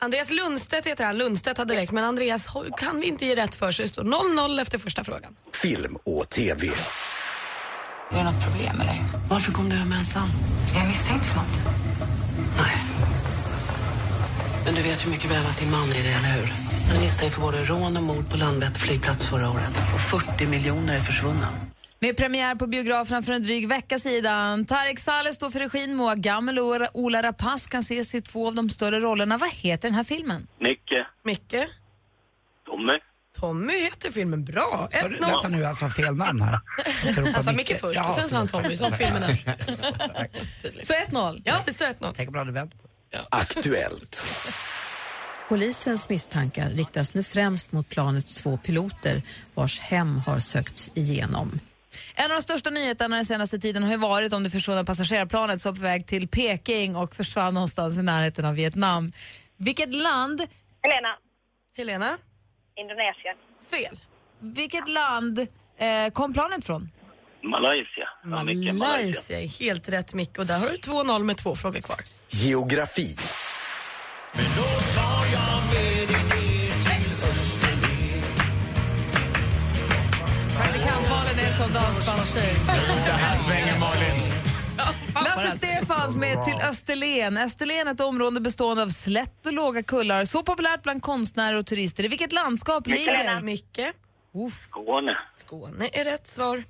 Andreas 0.00 0.30
Lundstedt 0.30 0.86
heter 0.86 1.04
han. 1.04 1.18
Lundstedt 1.18 1.58
hade 1.58 1.74
räckt, 1.74 1.92
men 1.92 2.04
Andreas 2.04 2.46
kan 2.76 3.00
vi 3.00 3.06
inte 3.06 3.26
ge 3.26 3.36
rätt 3.36 3.54
för 3.54 3.70
så 3.72 3.82
det 3.82 3.88
står 3.88 4.04
0-0 4.04 4.60
efter 4.62 4.78
första 4.78 5.04
frågan. 5.04 5.36
Film 5.52 5.96
och 6.04 6.28
TV. 6.28 6.66
Är 6.66 8.18
det 8.18 8.24
något 8.24 8.44
problem 8.44 8.80
eller? 8.80 9.04
Varför 9.30 9.52
kom 9.52 9.68
du 9.68 9.76
hem 9.76 9.92
ensam? 9.92 10.28
Jag 10.74 10.82
är 10.84 10.88
misstänkt 10.88 11.26
för 11.26 11.36
något. 11.36 11.74
Nej. 12.58 12.76
Men 14.64 14.74
du 14.74 14.82
vet 14.82 15.06
ju 15.06 15.10
mycket 15.10 15.30
väl 15.30 15.46
att 15.46 15.58
din 15.58 15.70
man 15.70 15.90
är 15.90 16.02
det, 16.02 16.08
eller 16.08 16.32
hur? 16.40 16.46
Han 16.88 16.96
är 16.96 17.00
misstänkt 17.00 17.34
för 17.34 17.40
både 17.40 17.64
rån 17.64 17.96
och 17.96 18.02
mord 18.02 18.30
på 18.30 18.36
Landvetter 18.36 18.80
flygplats 18.80 19.28
förra 19.28 19.50
året. 19.50 19.72
Och 19.94 20.00
40 20.00 20.46
miljoner 20.46 20.94
är 20.94 21.00
försvunna. 21.00 21.48
Med 22.00 22.16
premiär 22.16 22.54
på 22.54 22.66
biograferna 22.66 23.22
för 23.22 23.32
en 23.32 23.42
dryg 23.42 23.68
vecka 23.68 23.98
sedan. 23.98 24.66
Tarek 24.66 24.98
Saleh 24.98 25.32
står 25.32 25.50
för 25.50 25.58
regin, 25.58 25.94
Moa 25.94 26.14
Gammel 26.14 26.58
och 26.58 26.88
Ola 26.92 27.22
Rapace 27.22 27.70
kan 27.70 27.80
ses 27.80 28.14
i 28.14 28.20
två 28.20 28.46
av 28.46 28.54
de 28.54 28.70
större 28.70 29.00
rollerna. 29.00 29.36
Vad 29.36 29.50
heter 29.50 29.88
den 29.88 29.94
här 29.94 30.04
filmen? 30.04 30.46
Micke. 30.60 31.06
Micke, 31.24 31.68
Tommy. 32.66 32.92
Tommy 33.40 33.72
heter 33.84 34.10
filmen. 34.10 34.44
Bra. 34.44 34.88
Du 34.90 34.98
1-0. 34.98 35.10
detta 35.20 35.48
nu 35.48 35.64
alltså 35.64 35.88
fel 35.88 36.16
namn 36.16 36.40
här? 36.40 36.60
Han 37.34 37.42
sa 37.42 37.52
Micke 37.52 37.80
först 37.80 38.00
och 38.06 38.12
sen 38.12 38.28
sa 38.28 38.36
han 38.36 38.48
Tommy, 38.48 38.76
som 38.76 38.92
filmen 38.92 39.22
är. 39.22 39.36
Så 40.84 40.92
1-0. 40.92 41.42
Ja, 41.44 41.60
det 41.66 41.80
är 41.80 41.94
1-0. 41.94 42.12
Tänk 42.16 42.28
om 42.28 42.32
du 42.32 42.38
hade 42.38 42.52
vänt 42.52 42.82
på 42.82 42.88
det. 43.10 43.24
Aktuellt. 43.30 44.26
Polisens 45.48 46.08
misstankar 46.08 46.70
riktas 46.70 47.14
nu 47.14 47.22
främst 47.22 47.72
mot 47.72 47.88
planets 47.88 48.34
två 48.34 48.56
piloter 48.56 49.22
vars 49.54 49.80
hem 49.80 50.18
har 50.26 50.40
sökts 50.40 50.90
igenom. 50.94 51.60
En 52.14 52.30
av 52.30 52.36
de 52.36 52.42
största 52.42 52.70
nyheterna 52.70 53.16
den 53.16 53.24
senaste 53.24 53.58
tiden 53.58 53.82
har 53.82 53.90
ju 53.90 53.96
varit 53.96 54.32
om 54.32 54.42
det 54.42 54.50
försvunna 54.50 54.84
passagerarplanet 54.84 55.62
som 55.62 55.72
var 55.72 55.76
på 55.76 55.82
väg 55.82 56.06
till 56.06 56.28
Peking 56.28 56.96
och 56.96 57.14
försvann 57.14 57.54
någonstans 57.54 57.98
i 57.98 58.02
närheten 58.02 58.44
av 58.44 58.54
Vietnam. 58.54 59.12
Vilket 59.56 59.94
land, 59.94 60.40
Helena, 60.82 61.16
Helena, 61.76 62.18
Indonesien. 62.76 63.36
fel. 63.70 63.98
vilket 64.40 64.88
land 64.88 65.38
eh, 65.38 66.12
kom 66.12 66.32
planet 66.32 66.66
från? 66.66 66.90
Malaysia. 67.42 68.08
Malaysia 68.72 69.40
är 69.40 69.48
helt 69.60 69.88
rätt 69.88 70.14
Micke 70.14 70.38
och 70.38 70.46
där 70.46 70.58
har 70.58 70.68
du 70.68 70.76
2-0 70.76 71.22
med 71.22 71.36
två 71.36 71.56
frågor 71.56 71.80
kvar. 71.80 71.98
Geografi. 72.28 73.16
Som 81.58 81.72
dansbandstjej. 81.72 82.54
Det 82.66 83.12
här 83.12 83.36
svänger 83.36 83.78
Malin. 83.80 84.32
Lasse 85.14 85.58
Stefans 85.58 86.16
med 86.16 86.42
till 86.42 86.60
Österlen. 86.62 87.36
Österlen 87.36 87.88
är 87.88 87.92
ett 87.92 88.00
område 88.00 88.40
bestående 88.40 88.82
av 88.82 88.88
slätt 88.88 89.46
och 89.46 89.52
låga 89.52 89.82
kullar. 89.82 90.24
Så 90.24 90.42
populärt 90.42 90.82
bland 90.82 91.02
konstnärer 91.02 91.56
och 91.56 91.66
turister. 91.66 92.04
I 92.04 92.08
vilket 92.08 92.32
landskap 92.32 92.86
ligger... 92.86 93.40
Micke, 93.40 93.80
Skåne. 94.68 95.18
Skåne 95.36 95.88
är 95.92 96.04
rätt 96.04 96.28
svar. 96.28 96.64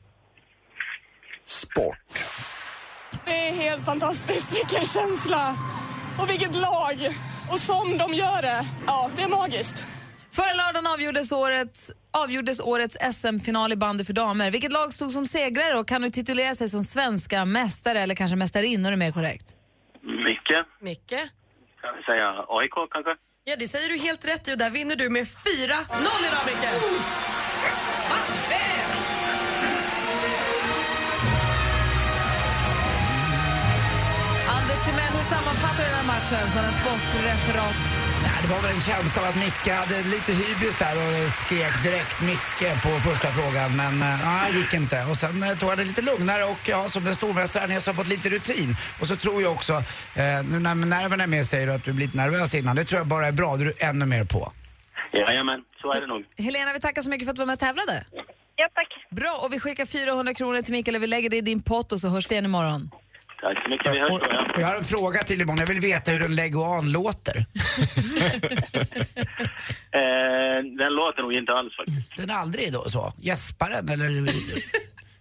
Sport. 1.44 2.24
Det 3.24 3.48
är 3.48 3.52
helt 3.52 3.84
fantastiskt. 3.84 4.56
Vilken 4.56 4.86
känsla! 4.86 5.56
Och 6.18 6.30
vilket 6.30 6.56
lag! 6.56 7.16
Och 7.50 7.60
som 7.60 7.98
de 7.98 8.14
gör 8.14 8.42
det. 8.42 8.64
Ja, 8.86 9.10
det 9.16 9.22
är 9.22 9.28
magiskt. 9.28 9.84
Förra 10.30 10.52
lördagen 10.54 10.86
avgjordes 10.86 11.32
årets 11.32 11.92
avgjordes 12.22 12.60
årets 12.60 12.96
SM-final 13.12 13.72
i 13.72 13.76
bandy 13.76 14.04
för 14.04 14.12
damer. 14.12 14.50
Vilket 14.50 14.72
lag 14.72 14.92
stod 14.92 15.12
som 15.12 15.26
segrare 15.26 15.78
och 15.78 15.88
kan 15.88 16.02
nu 16.02 16.10
titulera 16.10 16.54
sig 16.54 16.68
som 16.68 16.82
svenska 16.82 17.44
mästare 17.44 18.00
eller 18.00 18.14
kanske 18.14 18.36
mästarinnor 18.36 18.92
är 18.92 18.96
mer 18.96 19.12
korrekt? 19.12 19.56
Micke, 20.02 20.58
Micke? 20.80 21.30
kan 21.80 21.96
vi 21.96 22.02
säga 22.02 22.44
AIK 22.48 22.76
kanske? 22.90 23.12
Ja, 23.44 23.56
det 23.58 23.68
säger 23.68 23.88
du 23.88 23.98
helt 23.98 24.28
rätt 24.28 24.48
i 24.48 24.54
och 24.54 24.58
där 24.58 24.70
vinner 24.70 24.96
du 24.96 25.08
med 25.08 25.24
4-0 25.24 25.28
idag, 25.68 26.44
Micke. 26.46 26.68
Va? 28.10 28.16
Anders 34.56 34.84
Timell, 34.84 35.12
hur 35.18 35.26
sammanfattar 35.34 35.84
du 35.84 35.90
den 35.90 35.98
här 36.00 36.06
matchen 36.06 36.50
som 36.52 36.64
en 36.64 36.72
sportreferat? 36.72 37.97
Nej, 38.28 38.38
det 38.42 38.48
var 38.54 38.60
väl 38.62 38.74
en 38.74 38.80
känsla 38.80 39.22
av 39.22 39.28
att 39.28 39.36
Micke 39.44 39.68
hade 39.82 39.96
lite 40.14 40.32
hybris 40.32 40.78
där 40.78 40.94
och 41.02 41.30
skrek 41.30 41.74
direkt 41.82 42.16
Micke 42.30 42.82
på 42.84 42.88
första 43.08 43.28
frågan. 43.28 43.76
Men 43.76 43.94
eh, 44.02 44.24
nej, 44.24 44.52
det 44.52 44.58
gick 44.58 44.74
inte. 44.74 45.04
Och 45.10 45.16
sen 45.16 45.42
eh, 45.42 45.58
tog 45.58 45.70
jag 45.70 45.78
det 45.78 45.84
lite 45.84 46.02
lugnare 46.02 46.44
och 46.44 46.62
ja, 46.68 46.88
som 46.88 47.04
den 47.04 47.14
stormästare 47.14 47.80
så 47.80 47.90
har 47.90 47.94
fått 47.94 48.08
lite 48.08 48.28
rutin. 48.28 48.76
Och 49.00 49.06
så 49.06 49.16
tror 49.16 49.42
jag 49.42 49.52
också, 49.52 49.72
eh, 50.22 50.38
nu 50.50 50.58
när 50.58 50.74
nerverna 50.74 51.22
är 51.22 51.26
med 51.26 51.46
säger 51.46 51.66
du 51.66 51.72
att 51.72 51.84
du 51.84 51.92
blir 51.92 52.06
lite 52.06 52.16
nervös 52.16 52.54
innan. 52.54 52.76
Det 52.76 52.84
tror 52.84 52.98
jag 53.00 53.06
bara 53.06 53.26
är 53.26 53.32
bra. 53.32 53.56
Du 53.56 53.66
är 53.68 53.88
ännu 53.88 54.06
mer 54.06 54.24
på. 54.24 54.52
Jajamän, 55.12 55.60
så 55.82 55.92
är 55.92 56.00
det 56.00 56.06
nog. 56.06 56.24
Helena, 56.38 56.72
vi 56.72 56.80
tackar 56.80 57.02
så 57.02 57.10
mycket 57.10 57.26
för 57.26 57.30
att 57.30 57.36
du 57.36 57.40
var 57.40 57.46
med 57.46 57.54
och 57.54 57.58
tävlade. 57.60 58.04
Ja, 58.56 58.68
tack. 58.74 58.88
Bra, 59.10 59.40
och 59.44 59.52
vi 59.52 59.60
skickar 59.60 59.86
400 59.86 60.34
kronor 60.34 60.62
till 60.62 60.72
Mikael. 60.72 60.98
Vi 60.98 61.06
lägger 61.06 61.30
det 61.30 61.36
i 61.36 61.40
din 61.40 61.62
pott 61.62 61.92
och 61.92 62.00
så 62.00 62.08
hörs 62.08 62.30
vi 62.30 62.34
igen 62.34 62.44
imorgon. 62.44 62.90
Tack 63.40 63.64
så 63.64 63.70
mycket, 63.70 63.92
vi 63.94 63.98
hörs 64.00 64.10
då. 64.10 64.20
Ja. 64.30 64.46
och 64.54 64.60
jag 64.60 64.66
har 64.66 64.76
en 64.76 64.84
fråga 64.84 65.24
till 65.24 65.40
imorgon. 65.40 65.58
Jag 65.58 65.66
vill 65.66 65.80
veta 65.80 66.10
hur 66.10 66.22
en 66.22 66.34
leguan 66.34 66.92
låter. 66.92 67.44
Eh, 69.92 70.64
den 70.78 70.92
låter 70.94 71.22
nog 71.22 71.32
inte 71.32 71.52
alls 71.54 71.76
faktiskt. 71.76 72.16
Den 72.16 72.30
är 72.30 72.34
aldrig 72.34 72.72
då 72.72 72.84
så? 72.88 73.12
Gäspar 73.20 73.68
den 73.70 73.88
eller? 74.00 74.32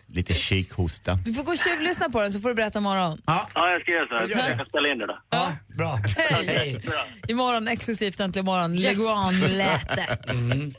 Lite 0.14 0.34
kikhosta. 0.34 1.14
Du 1.26 1.34
får 1.34 1.44
gå 1.44 1.52
och 1.52 1.58
tjuvlyssna 1.58 2.10
på 2.10 2.22
den 2.22 2.32
så 2.32 2.40
får 2.40 2.50
du 2.50 2.56
berätta 2.56 2.80
imorgon. 2.80 3.22
Ja, 3.26 3.48
Ja, 3.56 3.72
jag 3.72 3.82
ska 3.82 3.92
göra 3.92 4.08
så. 4.08 4.14
Jag 4.14 4.30
gör 4.30 4.38
det. 4.38 4.48
Jag 4.48 4.56
ska 4.56 4.66
spela 4.66 4.90
in 4.92 4.98
det 4.98 5.08
då. 5.08 5.20
ja 5.30 5.52
bra. 5.78 6.00
Hej! 6.18 6.80
Imorgon, 7.28 7.68
exklusivt 7.68 8.20
äntligen 8.20 8.46
imorgon, 8.46 8.76
Leguan-lätet. 8.76 10.32
Mm. 10.32 10.74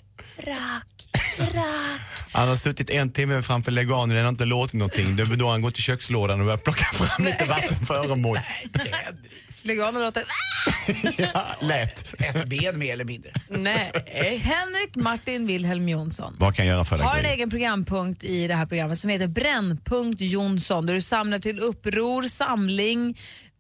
Han 2.33 2.49
har 2.49 2.57
suttit 2.57 2.91
en 2.91 3.13
timme 3.13 3.43
framför 3.43 3.73
leganen 3.73 4.11
och 4.11 4.15
den 4.17 4.25
har 4.25 4.31
inte 4.33 4.45
låtit 4.45 4.75
någonting. 4.75 5.17
Det 5.17 5.23
är 5.23 5.37
då 5.37 5.51
han 5.51 5.63
går 5.63 5.71
till 5.71 5.83
kökslådan 5.83 6.41
och 6.41 6.47
börjar 6.47 6.59
plocka 6.59 6.85
fram 6.85 7.25
lite 7.27 7.45
vassen 7.45 7.87
föremål. 7.87 8.39
Leguanen 9.63 10.03
låter... 10.03 10.23
Ja, 11.19 11.47
lätt. 11.61 12.15
Ett 12.19 12.47
ben 12.49 12.79
mer 12.79 12.93
eller 12.93 13.05
mindre. 13.05 13.31
Nej. 13.49 13.91
Henrik 14.43 14.95
Martin 14.97 15.47
Wilhelm 15.47 15.89
Jonsson 15.89 16.37
Vad 16.39 16.55
kan 16.55 16.67
jag 16.67 16.75
göra 16.75 16.85
för 16.85 16.99
har 16.99 17.17
en 17.17 17.23
dig? 17.23 17.33
egen 17.33 17.51
programpunkt 17.51 18.25
i 18.25 18.47
det 18.47 18.55
här 18.55 18.67
programmet 18.67 18.99
som 18.99 19.11
heter 19.11 19.27
Brännpunkt 19.27 20.21
Jonsson 20.21 20.87
där 20.87 20.95
du 20.95 21.01
samlar 21.01 21.39
till 21.39 21.61
uppror, 21.61 22.23
samling, 22.29 23.19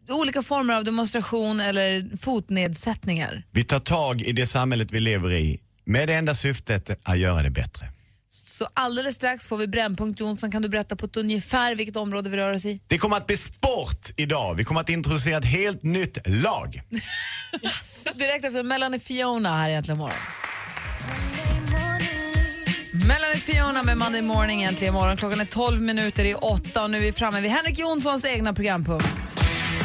olika 0.09 0.43
former 0.43 0.75
av 0.75 0.85
demonstration 0.85 1.61
eller 1.61 2.17
fotnedsättningar. 2.17 3.43
Vi 3.51 3.65
tar 3.65 3.81
tag 3.81 4.23
i 4.23 4.33
det 4.33 4.47
samhället 4.47 4.93
vi 4.93 5.01
lever 5.01 5.33
i 5.33 5.61
med 5.89 6.09
det 6.09 6.15
enda 6.15 6.35
syftet 6.35 6.91
att 7.03 7.19
göra 7.19 7.43
det 7.43 7.51
bättre. 7.51 7.87
Så 8.31 8.69
alldeles 8.75 9.15
strax 9.15 9.47
får 9.47 9.57
vi 9.57 9.67
Brännpunkt 9.67 10.21
Jonsson. 10.21 10.51
Kan 10.51 10.63
du 10.63 10.69
berätta 10.69 10.97
på 10.97 11.07
ett 11.07 11.17
ungefär 11.17 11.75
vilket 11.75 11.97
område 11.97 12.31
vi 12.31 12.37
rör 12.37 12.53
oss 12.53 12.65
i? 12.65 12.81
Det 12.87 12.99
kommer 12.99 13.17
att 13.17 13.27
bli 13.27 13.37
sport 13.37 14.11
idag. 14.17 14.55
Vi 14.55 14.65
kommer 14.65 14.81
att 14.81 14.89
introducera 14.89 15.39
ett 15.39 15.45
helt 15.45 15.83
nytt 15.83 16.19
lag. 16.27 16.83
Direkt 18.15 18.45
efter 18.45 18.63
Melanie 18.63 19.01
Fiona 19.01 19.59
här 19.59 19.69
egentligen 19.69 19.99
morgon. 19.99 20.19
Melanie 23.07 23.41
Fiona 23.41 23.83
med 23.83 23.99
Monday 23.99 24.23
Morning 24.23 24.61
egentligen 24.63 24.95
imorgon. 24.95 25.17
Klockan 25.17 25.41
är 25.41 25.45
12 25.45 25.81
minuter 25.81 26.25
i 26.25 26.35
8 26.35 26.83
och 26.83 26.91
nu 26.91 26.97
är 26.97 27.03
vi 27.03 27.13
framme 27.13 27.41
vid 27.41 27.51
Henrik 27.51 27.79
Jonssons 27.79 28.25
egna 28.25 28.55
programpunkt. 28.55 29.39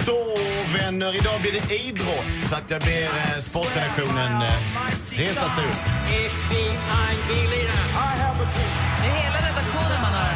Så 0.05 0.37
vänner, 0.77 1.15
idag 1.15 1.41
blir 1.41 1.51
det 1.51 1.75
idrott 1.75 2.49
så 2.49 2.55
att 2.55 2.71
jag 2.71 2.81
ber 2.81 3.03
eh, 3.03 3.39
sportredaktionen 3.41 4.41
eh, 4.41 5.02
resa 5.17 5.49
sig 5.49 5.65
upp. 5.65 5.85
Det 9.01 9.07
är 9.07 9.15
hela 9.23 9.37
redaktionen 9.49 10.01
man 10.01 10.13
hör. 10.13 10.33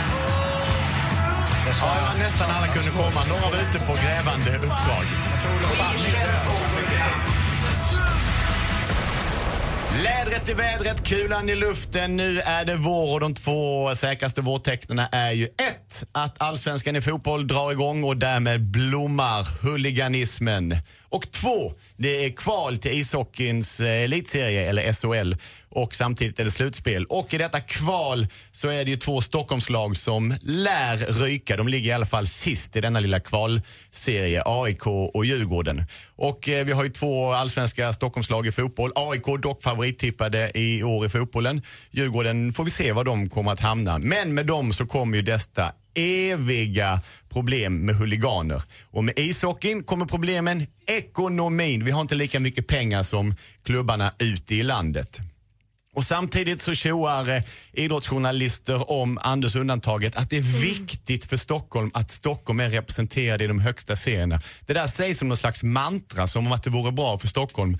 Ja, 1.82 1.96
ja, 2.02 2.24
nästan 2.24 2.52
alla 2.52 2.68
kunde 2.68 2.92
komma. 2.92 3.26
Några 3.30 3.42
var 3.42 3.58
ute 3.58 3.80
på 3.86 3.94
grävande 3.94 4.56
uppdrag. 4.56 5.06
Lädret 10.04 10.50
i 10.50 10.54
vädret, 10.54 11.04
kulan 11.04 11.50
i 11.50 11.56
luften. 11.56 12.16
Nu 12.16 12.40
är 12.40 12.66
det 12.66 12.76
vår 12.76 13.14
och 13.14 13.20
de 13.20 13.36
två 13.36 13.96
säkraste 13.96 14.42
vårtecknen 14.42 15.00
är 15.12 15.32
ju 15.32 15.46
ett, 15.46 16.04
att 16.12 16.42
allsvenskan 16.42 16.96
i 16.96 17.02
fotboll 17.02 17.48
drar 17.48 17.72
igång 17.72 18.04
och 18.04 18.18
därmed 18.18 18.62
blommar 18.62 19.48
huliganismen. 19.64 20.78
Och 21.10 21.32
två, 21.32 21.74
det 21.98 22.26
är 22.26 22.30
kval 22.30 22.78
till 22.78 22.92
ishockeyns 22.92 23.80
eh, 23.80 24.04
elitserie, 24.04 24.70
eller 24.70 24.94
SHL, 24.94 25.36
och 25.70 25.96
samtidigt 25.96 26.40
är 26.40 26.44
det 26.44 26.52
slutspel. 26.52 27.06
Och 27.06 27.34
i 27.34 27.38
detta 27.38 27.60
kval 27.60 28.28
så 28.52 28.68
är 28.68 28.86
det 28.86 28.92
ju 28.92 28.98
två 28.98 29.22
Stockholmslag 29.22 29.98
som 29.98 30.34
lär 30.42 30.98
ryka. 30.98 31.58
De 31.58 31.68
ligger 31.68 31.90
i 31.90 31.94
alla 31.94 32.06
fall 32.06 32.28
sist 32.28 32.76
i 32.76 32.82
denna 32.82 33.00
lilla 33.00 33.20
kvalserie, 33.20 34.44
AIK 34.46 34.88
och 34.88 35.26
Djurgården. 35.26 35.84
Och 36.16 36.50
eh, 36.50 36.66
vi 36.66 36.72
har 36.72 36.84
ju 36.84 36.90
två 36.90 37.32
allsvenska 37.32 37.94
Stockholmslag 37.94 38.48
i 38.48 38.52
fotboll. 38.52 38.92
AIK 38.96 39.42
dock 39.42 39.64
favorittippade 39.64 40.52
i 40.54 40.84
år 40.84 41.06
i 41.06 41.10
fotbollen. 41.10 41.62
Djurgården 41.92 42.54
får 42.54 42.64
vi 42.64 42.72
se 42.72 42.92
var 42.92 43.04
de 43.04 43.30
kommer 43.30 43.52
att 43.52 43.60
hamna. 43.60 43.98
Men 43.98 44.34
med 44.34 44.46
dem 44.46 44.74
så 44.74 44.86
kommer 44.86 45.18
ju 45.18 45.22
detta 45.22 45.72
eviga 45.98 47.02
problem 47.30 47.86
med 47.86 47.96
huliganer. 47.96 48.62
Och 48.84 49.04
med 49.04 49.20
ishockeyn 49.20 49.84
kommer 49.84 50.06
problemen 50.06 50.68
ekonomin. 50.86 51.86
Vi 51.86 51.92
har 51.92 52.02
inte 52.02 52.16
lika 52.16 52.40
mycket 52.40 52.68
pengar 52.68 53.04
som 53.04 53.36
klubbarna 53.64 54.12
ute 54.20 54.56
i 54.56 54.64
landet. 54.64 55.20
Och 55.98 56.04
samtidigt 56.04 56.62
så 56.62 56.74
tjoar 56.74 57.30
eh, 57.30 57.44
idrottsjournalister 57.74 58.92
om 58.92 59.18
Anders 59.22 59.56
undantaget 59.56 60.18
att 60.18 60.30
det 60.30 60.38
är 60.38 60.62
viktigt 60.62 61.26
för 61.26 61.38
Stockholm 61.38 61.92
att 61.94 62.12
Stockholm 62.12 62.60
är 62.60 62.70
representerad 62.70 63.42
i 63.42 63.48
de 63.48 63.60
högsta 63.60 63.96
serierna. 63.96 64.40
Det 64.66 64.74
där 64.74 64.88
sägs 64.88 65.20
som 65.20 65.28
någon 65.28 65.38
slags 65.38 65.64
mantra, 65.64 66.28
som 66.28 66.48
om 66.48 66.52
att 66.52 66.64
det 66.64 66.70
vore 66.70 66.92
bra 66.92 67.18
för 67.18 67.28
Stockholm. 67.28 67.78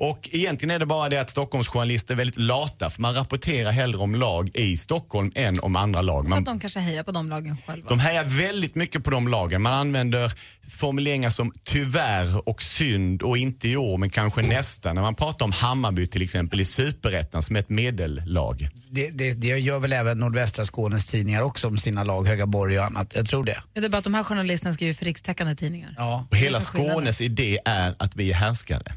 Och 0.00 0.28
egentligen 0.32 0.70
är 0.74 0.78
det 0.78 0.86
bara 0.86 1.08
det 1.08 1.20
att 1.20 1.30
Stockholms 1.30 1.68
journalister 1.68 2.14
är 2.14 2.16
väldigt 2.18 2.42
lata 2.42 2.90
för 2.90 3.02
man 3.02 3.14
rapporterar 3.14 3.70
hellre 3.70 3.98
om 3.98 4.14
lag 4.14 4.50
i 4.54 4.76
Stockholm 4.76 5.32
än 5.34 5.60
om 5.60 5.76
andra 5.76 6.02
lag. 6.02 6.28
Man 6.28 6.38
att 6.38 6.44
de 6.44 6.60
kanske 6.60 6.80
hejar 6.80 7.02
på 7.02 7.10
de 7.12 7.28
lagen 7.28 7.56
själva. 7.66 7.88
de 7.88 7.98
hejar 7.98 8.24
väldigt 8.24 8.74
mycket 8.74 9.04
på 9.04 9.10
de 9.10 9.28
lagen. 9.28 9.62
Man 9.62 9.72
använder 9.72 10.32
formuleringar 10.68 11.30
som 11.30 11.52
tyvärr 11.64 12.48
och 12.48 12.62
synd 12.62 13.22
och 13.22 13.38
inte 13.38 13.68
i 13.68 13.76
år 13.76 13.98
men 13.98 14.10
kanske 14.10 14.42
nästa. 14.42 14.92
När 14.92 15.02
man 15.02 15.14
pratar 15.14 15.44
om 15.44 15.52
Hammarby 15.52 16.06
till 16.06 16.22
exempel 16.22 16.60
i 16.60 16.64
superettan 16.64 17.42
som 17.42 17.56
ett 17.56 17.68
medellag. 17.68 18.68
Det, 18.92 19.10
det, 19.10 19.32
det 19.32 19.46
gör 19.58 19.78
väl 19.78 19.92
även 19.92 20.18
nordvästra 20.18 20.64
Skånes 20.64 21.06
tidningar 21.06 21.42
också 21.42 21.68
om 21.68 21.78
sina 21.78 22.04
lag, 22.04 22.26
Högaborg 22.26 22.78
och 22.78 22.84
annat. 22.84 23.12
Jag 23.14 23.26
tror 23.26 23.44
det. 23.44 23.62
Det 23.72 23.84
är 23.84 23.88
bara 23.88 23.98
att 23.98 24.04
de 24.04 24.14
här 24.14 24.22
journalisterna 24.22 24.74
skriver 24.74 24.94
för 24.94 25.04
rikstäckande 25.04 25.54
tidningar. 25.56 25.94
Ja. 25.96 26.26
Och 26.30 26.36
hela. 26.36 26.60
Skånes 26.60 27.20
idé 27.20 27.58
är 27.64 27.94
att 27.98 28.16
vi 28.16 28.30
är 28.30 28.34
härskare. 28.34 28.92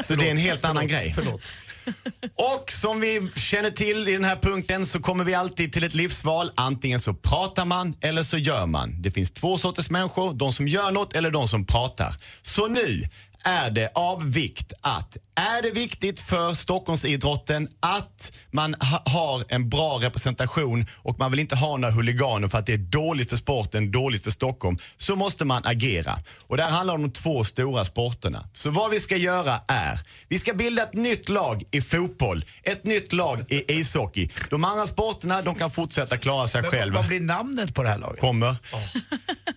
Så 0.04 0.14
det 0.14 0.26
är 0.26 0.30
en 0.30 0.36
helt 0.36 0.64
annan 0.64 0.88
grej. 0.88 1.12
Förlåt. 1.14 1.40
Och 2.34 2.70
som 2.70 3.00
vi 3.00 3.28
känner 3.36 3.70
till 3.70 4.08
i 4.08 4.12
den 4.12 4.24
här 4.24 4.36
punkten 4.36 4.86
så 4.86 5.00
kommer 5.00 5.24
vi 5.24 5.34
alltid 5.34 5.72
till 5.72 5.84
ett 5.84 5.94
livsval. 5.94 6.50
Antingen 6.54 7.00
så 7.00 7.14
pratar 7.14 7.64
man 7.64 7.94
eller 8.00 8.22
så 8.22 8.38
gör 8.38 8.66
man. 8.66 9.02
Det 9.02 9.10
finns 9.10 9.30
två 9.30 9.58
sorters 9.58 9.90
människor, 9.90 10.34
de 10.34 10.52
som 10.52 10.68
gör 10.68 10.92
något 10.92 11.12
eller 11.12 11.30
de 11.30 11.48
som 11.48 11.66
pratar. 11.66 12.16
Så 12.42 12.68
nu 12.68 13.02
är 13.44 13.70
det 13.70 13.90
av 13.94 14.32
vikt 14.32 14.72
att, 14.80 15.16
är 15.36 15.62
det 15.62 15.70
viktigt 15.70 16.20
för 16.20 16.54
Stockholmsidrotten 16.54 17.68
att 17.80 18.32
man 18.50 18.74
ha, 18.74 19.02
har 19.06 19.44
en 19.48 19.68
bra 19.68 19.98
representation 20.02 20.86
och 20.94 21.18
man 21.18 21.30
vill 21.30 21.40
inte 21.40 21.56
ha 21.56 21.76
några 21.76 21.94
huliganer 21.94 22.48
för 22.48 22.58
att 22.58 22.66
det 22.66 22.72
är 22.72 22.78
dåligt 22.78 23.30
för 23.30 23.36
sporten, 23.36 23.90
dåligt 23.90 24.24
för 24.24 24.30
Stockholm, 24.30 24.76
så 24.96 25.16
måste 25.16 25.44
man 25.44 25.62
agera. 25.64 26.18
Och 26.46 26.56
det 26.56 26.62
här 26.62 26.70
handlar 26.70 26.94
om 26.94 27.02
de 27.02 27.10
två 27.10 27.44
stora 27.44 27.84
sporterna. 27.84 28.48
Så 28.54 28.70
vad 28.70 28.90
vi 28.90 29.00
ska 29.00 29.16
göra 29.16 29.60
är, 29.68 30.00
vi 30.28 30.38
ska 30.38 30.54
bilda 30.54 30.82
ett 30.82 30.94
nytt 30.94 31.28
lag 31.28 31.64
i 31.70 31.80
fotboll, 31.80 32.44
ett 32.62 32.84
nytt 32.84 33.12
lag 33.12 33.44
i 33.48 33.72
ishockey. 33.78 34.30
De 34.50 34.64
andra 34.64 34.86
sporterna, 34.86 35.42
de 35.42 35.54
kan 35.54 35.70
fortsätta 35.70 36.16
klara 36.16 36.48
sig 36.48 36.62
Men 36.62 36.70
själva. 36.70 36.98
vad 36.98 37.08
blir 37.08 37.20
namnet 37.20 37.74
på 37.74 37.82
det 37.82 37.88
här 37.88 37.98
laget? 37.98 38.20
Kommer. 38.20 38.56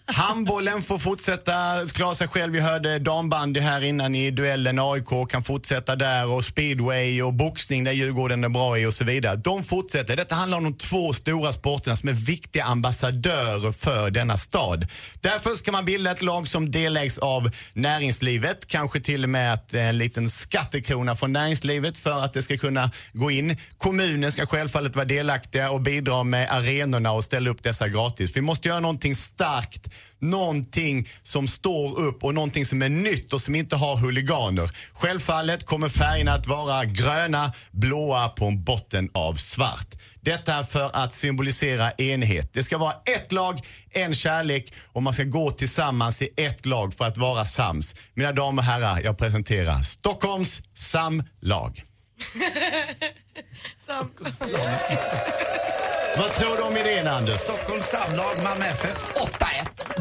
Handbollen 0.06 0.82
får 0.82 0.98
fortsätta 0.98 1.86
klara 1.94 2.16
sig 2.16 2.28
själv. 2.28 2.54
Vi 2.54 2.60
hörde 2.60 3.00
dambandy 3.00 3.60
här 3.60 3.71
innan 3.80 4.16
i 4.16 4.32
duellen. 4.32 4.80
AIK 4.80 5.30
kan 5.30 5.44
fortsätta 5.44 5.96
där 5.96 6.28
och 6.28 6.44
speedway 6.44 7.22
och 7.22 7.34
boxning 7.34 7.84
där 7.84 7.92
Djurgården 7.92 8.44
är 8.44 8.50
bra 8.50 8.80
i 8.80 8.86
och 8.86 8.94
så 8.94 9.04
vidare. 9.04 9.36
De 9.36 9.64
fortsätter. 9.64 10.16
Detta 10.16 10.36
handlar 10.36 10.58
om 10.58 10.64
de 10.64 10.74
två 10.74 11.14
stora 11.14 11.54
sporterna 11.54 11.96
som 11.96 12.10
är 12.10 12.14
viktiga 12.14 12.64
ambassadörer 12.64 13.72
för 13.72 14.12
denna 14.12 14.38
stad. 14.38 14.88
Därför 15.22 15.56
ska 15.56 15.72
man 15.72 15.86
bilda 15.86 16.12
ett 16.12 16.22
lag 16.22 16.48
som 16.48 16.72
delägs 16.72 17.18
av 17.18 17.52
näringslivet. 17.74 18.68
Kanske 18.68 19.00
till 19.00 19.24
och 19.24 19.30
med 19.30 19.54
att 19.54 19.74
en 19.74 19.98
liten 19.98 20.30
skattekrona 20.30 21.16
från 21.16 21.34
näringslivet 21.34 21.98
för 21.98 22.24
att 22.24 22.34
det 22.34 22.44
ska 22.44 22.58
kunna 22.58 22.92
gå 23.14 23.32
in. 23.32 23.58
Kommunen 23.78 24.32
ska 24.32 24.46
självfallet 24.46 24.96
vara 24.96 25.06
delaktiga 25.06 25.72
och 25.72 25.82
bidra 25.82 26.24
med 26.24 26.52
arenorna 26.52 27.12
och 27.12 27.24
ställa 27.24 27.50
upp 27.50 27.64
dessa 27.64 27.88
gratis. 27.88 28.38
Vi 28.38 28.42
måste 28.42 28.68
göra 28.68 28.80
någonting 28.80 29.16
starkt, 29.16 29.90
någonting 30.22 31.10
som 31.24 31.48
står 31.48 32.00
upp 32.00 32.24
och 32.24 32.34
någonting 32.34 32.66
som 32.66 32.82
är 32.82 32.90
nytt 32.90 33.34
och 33.34 33.42
som 33.42 33.56
inte 33.56 33.76
har 33.76 33.96
huliganer. 33.96 34.70
Självfallet 34.94 35.66
kommer 35.66 35.90
färgerna 35.90 36.34
att 36.34 36.48
vara 36.48 36.86
gröna, 36.86 37.54
blåa 37.72 38.30
på 38.30 38.46
en 38.46 38.64
botten 38.64 39.10
av 39.14 39.36
svart. 39.36 39.88
Detta 40.22 40.64
för 40.64 40.92
att 40.94 41.14
symbolisera 41.14 41.92
enhet. 41.92 42.54
Det 42.54 42.64
ska 42.64 42.78
vara 42.78 42.96
ett 43.16 43.32
lag, 43.32 43.60
en 43.90 44.14
kärlek 44.14 44.74
och 44.86 45.04
man 45.04 45.14
ska 45.14 45.24
gå 45.24 45.52
tillsammans 45.52 46.22
i 46.22 46.30
ett 46.38 46.66
lag 46.66 46.94
för 46.94 47.06
att 47.06 47.18
vara 47.18 47.46
sams. 47.46 47.96
Mina 48.14 48.32
damer 48.32 48.62
och 48.62 48.66
herrar, 48.66 49.02
jag 49.04 49.18
presenterar 49.18 49.82
Stockholms 49.82 50.62
samlag. 50.74 51.84
Vad 56.18 56.34
tror 56.34 56.58
du 56.58 56.64
om 56.64 56.78
idén, 56.78 57.08
Anders? 57.08 57.40
Stockholms 57.40 57.86
samlag, 57.86 58.44
Malmö 58.44 58.66
FF, 58.66 59.04
8-1. 59.16 59.51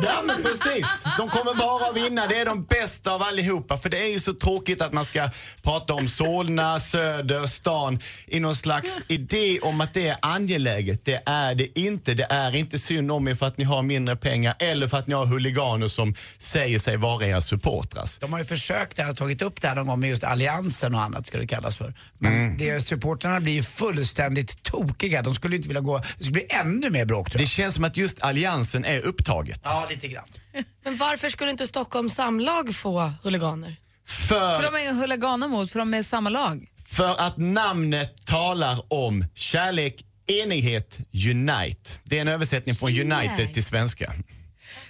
Ja, 0.02 0.22
men 0.26 0.42
precis. 0.42 0.86
De 1.18 1.28
kommer 1.28 1.54
bara 1.54 1.92
vinna. 1.92 2.26
Det 2.26 2.38
är 2.38 2.44
de 2.44 2.64
bästa 2.64 3.12
av 3.12 3.22
allihopa. 3.22 3.78
För 3.78 3.88
det 3.90 3.98
är 3.98 4.12
ju 4.12 4.20
så 4.20 4.32
tråkigt 4.32 4.82
att 4.82 4.92
man 4.92 5.04
ska 5.04 5.30
prata 5.62 5.94
om 5.94 6.08
Solna, 6.08 6.78
Söder, 6.80 7.46
stan 7.46 7.98
i 8.26 8.40
någon 8.40 8.56
slags 8.56 9.02
idé 9.08 9.58
om 9.62 9.80
att 9.80 9.94
det 9.94 10.08
är 10.08 10.16
angeläget. 10.22 11.04
Det 11.04 11.22
är 11.26 11.54
det 11.54 11.78
inte. 11.78 12.14
Det 12.14 12.26
är 12.30 12.56
inte 12.56 12.78
synd 12.78 13.12
om 13.12 13.28
er 13.28 13.34
för 13.34 13.46
att 13.46 13.58
ni 13.58 13.64
har 13.64 13.82
mindre 13.82 14.16
pengar 14.16 14.54
eller 14.58 14.88
för 14.88 14.98
att 14.98 15.06
ni 15.06 15.14
har 15.14 15.26
huliganer 15.26 15.88
som 15.88 16.14
säger 16.38 16.78
sig 16.78 16.96
vara 16.96 17.26
era 17.26 17.40
supportras. 17.40 18.18
De 18.18 18.32
har 18.32 18.38
ju 18.38 18.44
försökt 18.44 18.96
det 18.96 19.02
här 19.02 19.10
och 19.10 19.16
tagit 19.16 19.42
upp 19.42 19.60
det 19.60 19.68
här 19.68 19.74
någon 19.74 19.86
gång 19.86 20.00
med 20.00 20.10
just 20.10 20.24
alliansen 20.24 20.94
och 20.94 21.02
annat 21.02 21.26
ska 21.26 21.38
det 21.38 21.46
kallas 21.46 21.76
för. 21.76 21.94
Men 22.18 22.30
Mm. 22.40 22.58
det, 22.58 22.80
supportrarna 22.80 23.40
blir 23.40 23.52
ju 23.52 23.62
fullständigt 23.62 24.62
tokiga. 24.62 25.22
De 25.22 25.34
skulle 25.34 25.56
inte 25.56 25.68
vilja 25.68 25.80
gå, 25.80 25.98
det 25.98 26.24
skulle 26.24 26.32
bli 26.32 26.46
ännu 26.50 26.90
mer 26.90 27.04
bråk 27.04 27.30
tror 27.30 27.38
Det 27.38 27.42
jag. 27.42 27.48
känns 27.50 27.74
som 27.74 27.84
att 27.84 27.96
just 27.96 28.20
alliansen 28.22 28.84
är 28.84 29.00
upptaget. 29.00 29.60
Ja, 29.64 29.79
lite 29.88 30.08
grann. 30.08 30.24
Men 30.84 30.96
varför 30.96 31.28
skulle 31.28 31.50
inte 31.50 31.66
Stockholms 31.66 32.14
samlag 32.14 32.74
få 32.74 33.12
huliganer? 33.22 33.76
För 34.06 34.56
För, 34.56 34.62
de 34.62 34.74
är 34.74 34.78
inga 34.82 34.92
huliganer 34.92 35.48
mot, 35.48 35.70
för 35.70 35.78
de 35.78 35.94
är 35.94 36.02
samma 36.02 36.30
lag. 36.30 36.66
för 36.86 37.16
att 37.26 37.36
namnet 37.36 38.26
talar 38.26 38.92
om 38.92 39.24
kärlek, 39.34 40.04
enighet, 40.26 40.98
unite. 41.30 41.90
Det 42.04 42.16
är 42.16 42.20
en 42.20 42.28
översättning 42.28 42.74
från 42.74 42.88
united 43.12 43.54
till 43.54 43.64
svenska. 43.64 44.12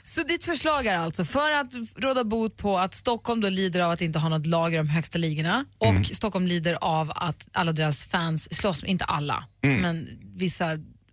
Så 0.03 0.22
ditt 0.22 0.44
förslag 0.44 0.87
är 0.87 0.96
alltså, 0.96 1.24
för 1.24 1.50
att 1.50 1.72
råda 1.96 2.24
bot 2.24 2.57
på 2.57 2.79
att 2.79 2.94
Stockholm 2.94 3.40
då 3.40 3.48
lider 3.48 3.81
av 3.81 3.90
att 3.90 4.00
inte 4.00 4.18
ha 4.18 4.29
något 4.29 4.46
lag 4.46 4.74
i 4.74 4.76
de 4.76 4.88
högsta 4.88 5.18
ligorna 5.18 5.64
och 5.79 5.87
Mm. 5.87 6.05
Stockholm 6.05 6.46
lider 6.46 6.79
av 6.81 7.12
att 7.16 7.48
alla 7.53 7.72
deras 7.72 8.07
fans 8.07 8.55
slåss, 8.55 8.85
inte 8.85 9.05
alla, 9.05 9.44
Mm. 9.64 9.81
men 9.81 10.09
vissa 10.37 10.66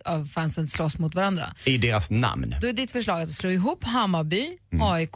av 0.08 0.26
fansen 0.26 0.68
slåss 0.68 0.98
mot 1.00 1.16
varandra. 1.16 1.54
I 1.66 1.78
deras 1.78 2.10
namn. 2.10 2.56
Då 2.62 2.68
är 2.68 2.74
ditt 2.74 2.92
förslag 2.92 3.22
att 3.22 3.34
slå 3.34 3.50
ihop 3.50 3.84
Hammarby, 3.84 4.48
Mm. 4.74 4.88
AIK, 4.88 5.16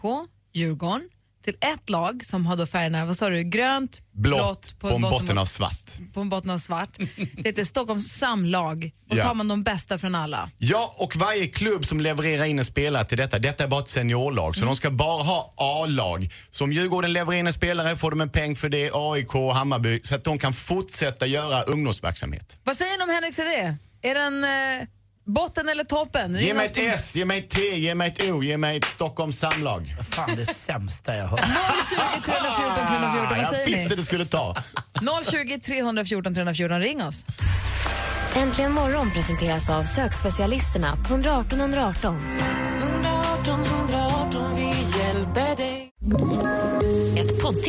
Djurgården 0.53 1.09
till 1.45 1.55
ett 1.61 1.89
lag 1.89 2.25
som 2.25 2.45
har 2.45 2.57
då 2.57 2.65
färgerna, 2.65 3.05
vad 3.05 3.17
sa 3.17 3.29
du, 3.29 3.43
grönt, 3.43 4.01
Blått 4.13 4.79
på 4.79 4.89
en 4.89 5.01
botten 5.01 5.37
av 5.37 5.45
svart. 5.45 5.91
På 6.13 6.21
en 6.21 6.29
botten 6.29 6.49
av 6.51 6.57
svart. 6.57 6.89
Det 7.33 7.47
heter 7.47 7.63
Stockholms 7.63 8.07
samlag 8.17 8.91
och 9.09 9.15
så 9.15 9.21
Ja. 9.21 9.23
tar 9.27 9.33
man 9.33 9.47
de 9.47 9.63
bästa 9.63 9.97
från 9.97 10.15
alla. 10.15 10.49
Ja, 10.57 10.93
och 10.97 11.15
varje 11.15 11.47
klubb 11.47 11.85
som 11.85 12.01
levererar 12.01 12.45
in 12.45 12.59
en 12.59 12.65
spelare 12.65 13.05
till 13.05 13.17
detta, 13.17 13.39
detta 13.39 13.63
är 13.63 13.67
bara 13.67 13.81
ett 13.81 13.87
seniorlag, 13.87 14.55
så 14.55 14.65
de 14.65 14.75
ska 14.75 14.91
bara 14.91 15.23
ha 15.23 15.53
A-lag. 15.57 16.29
Så 16.49 16.63
om 16.63 16.73
Djurgården 16.73 17.13
levererar 17.13 17.39
in 17.39 17.47
en 17.47 17.53
spelare 17.53 17.95
får 17.95 18.11
de 18.11 18.21
en 18.21 18.29
peng 18.29 18.55
för 18.55 18.69
det, 18.69 18.91
AIK 18.93 19.35
och 19.35 19.55
Hammarby, 19.55 19.99
så 20.03 20.15
att 20.15 20.23
de 20.23 20.37
kan 20.39 20.53
fortsätta 20.53 21.25
göra 21.25 21.61
ungdomsverksamhet. 21.63 22.57
Vad 22.63 22.77
säger 22.77 22.97
ni 22.97 23.03
om 23.03 23.09
Henriks 23.09 23.39
idé? 23.39 23.77
Är 24.01 24.15
den 24.15 24.43
eh, 24.43 24.87
botten 25.25 25.69
eller 25.69 25.83
toppen? 25.83 26.35
Ge 26.39 26.53
mig 26.53 26.65
ett 26.65 26.77
S, 26.77 27.15
ge 27.15 27.25
mig 27.25 27.39
ett 27.39 27.49
T, 27.49 27.59
ge 27.77 27.95
mig 27.95 28.07
ett 28.07 28.31
O, 28.31 28.43
ge 28.43 28.57
mig 28.57 28.77
ett 28.77 28.85
Stockholms 28.85 29.39
samlag. 29.39 29.95
Fan 30.09 30.35
det 30.35 30.45
sämsta 30.45 31.15
jag 31.15 31.27
hört. 31.27 31.39
020 31.89 31.95
314 32.25 32.87
314, 32.87 33.29
vad 33.29 33.39
jag 33.39 33.47
säger 33.47 33.65
visste 33.65 33.89
ni? 33.89 33.95
det 33.95 34.03
skulle 34.03 34.25
ta. 34.25 34.55
020 35.31 35.59
314 35.59 36.33
314, 36.33 36.79
ring 36.79 37.03
oss. 37.03 37.25
Äntligen 38.35 38.71
morgon 38.71 39.11
presenteras 39.11 39.69
av 39.69 39.83
sökspecialisterna 39.83 40.95
på 40.95 41.13
118 41.13 41.59
118. 41.59 42.39
118 42.81 43.00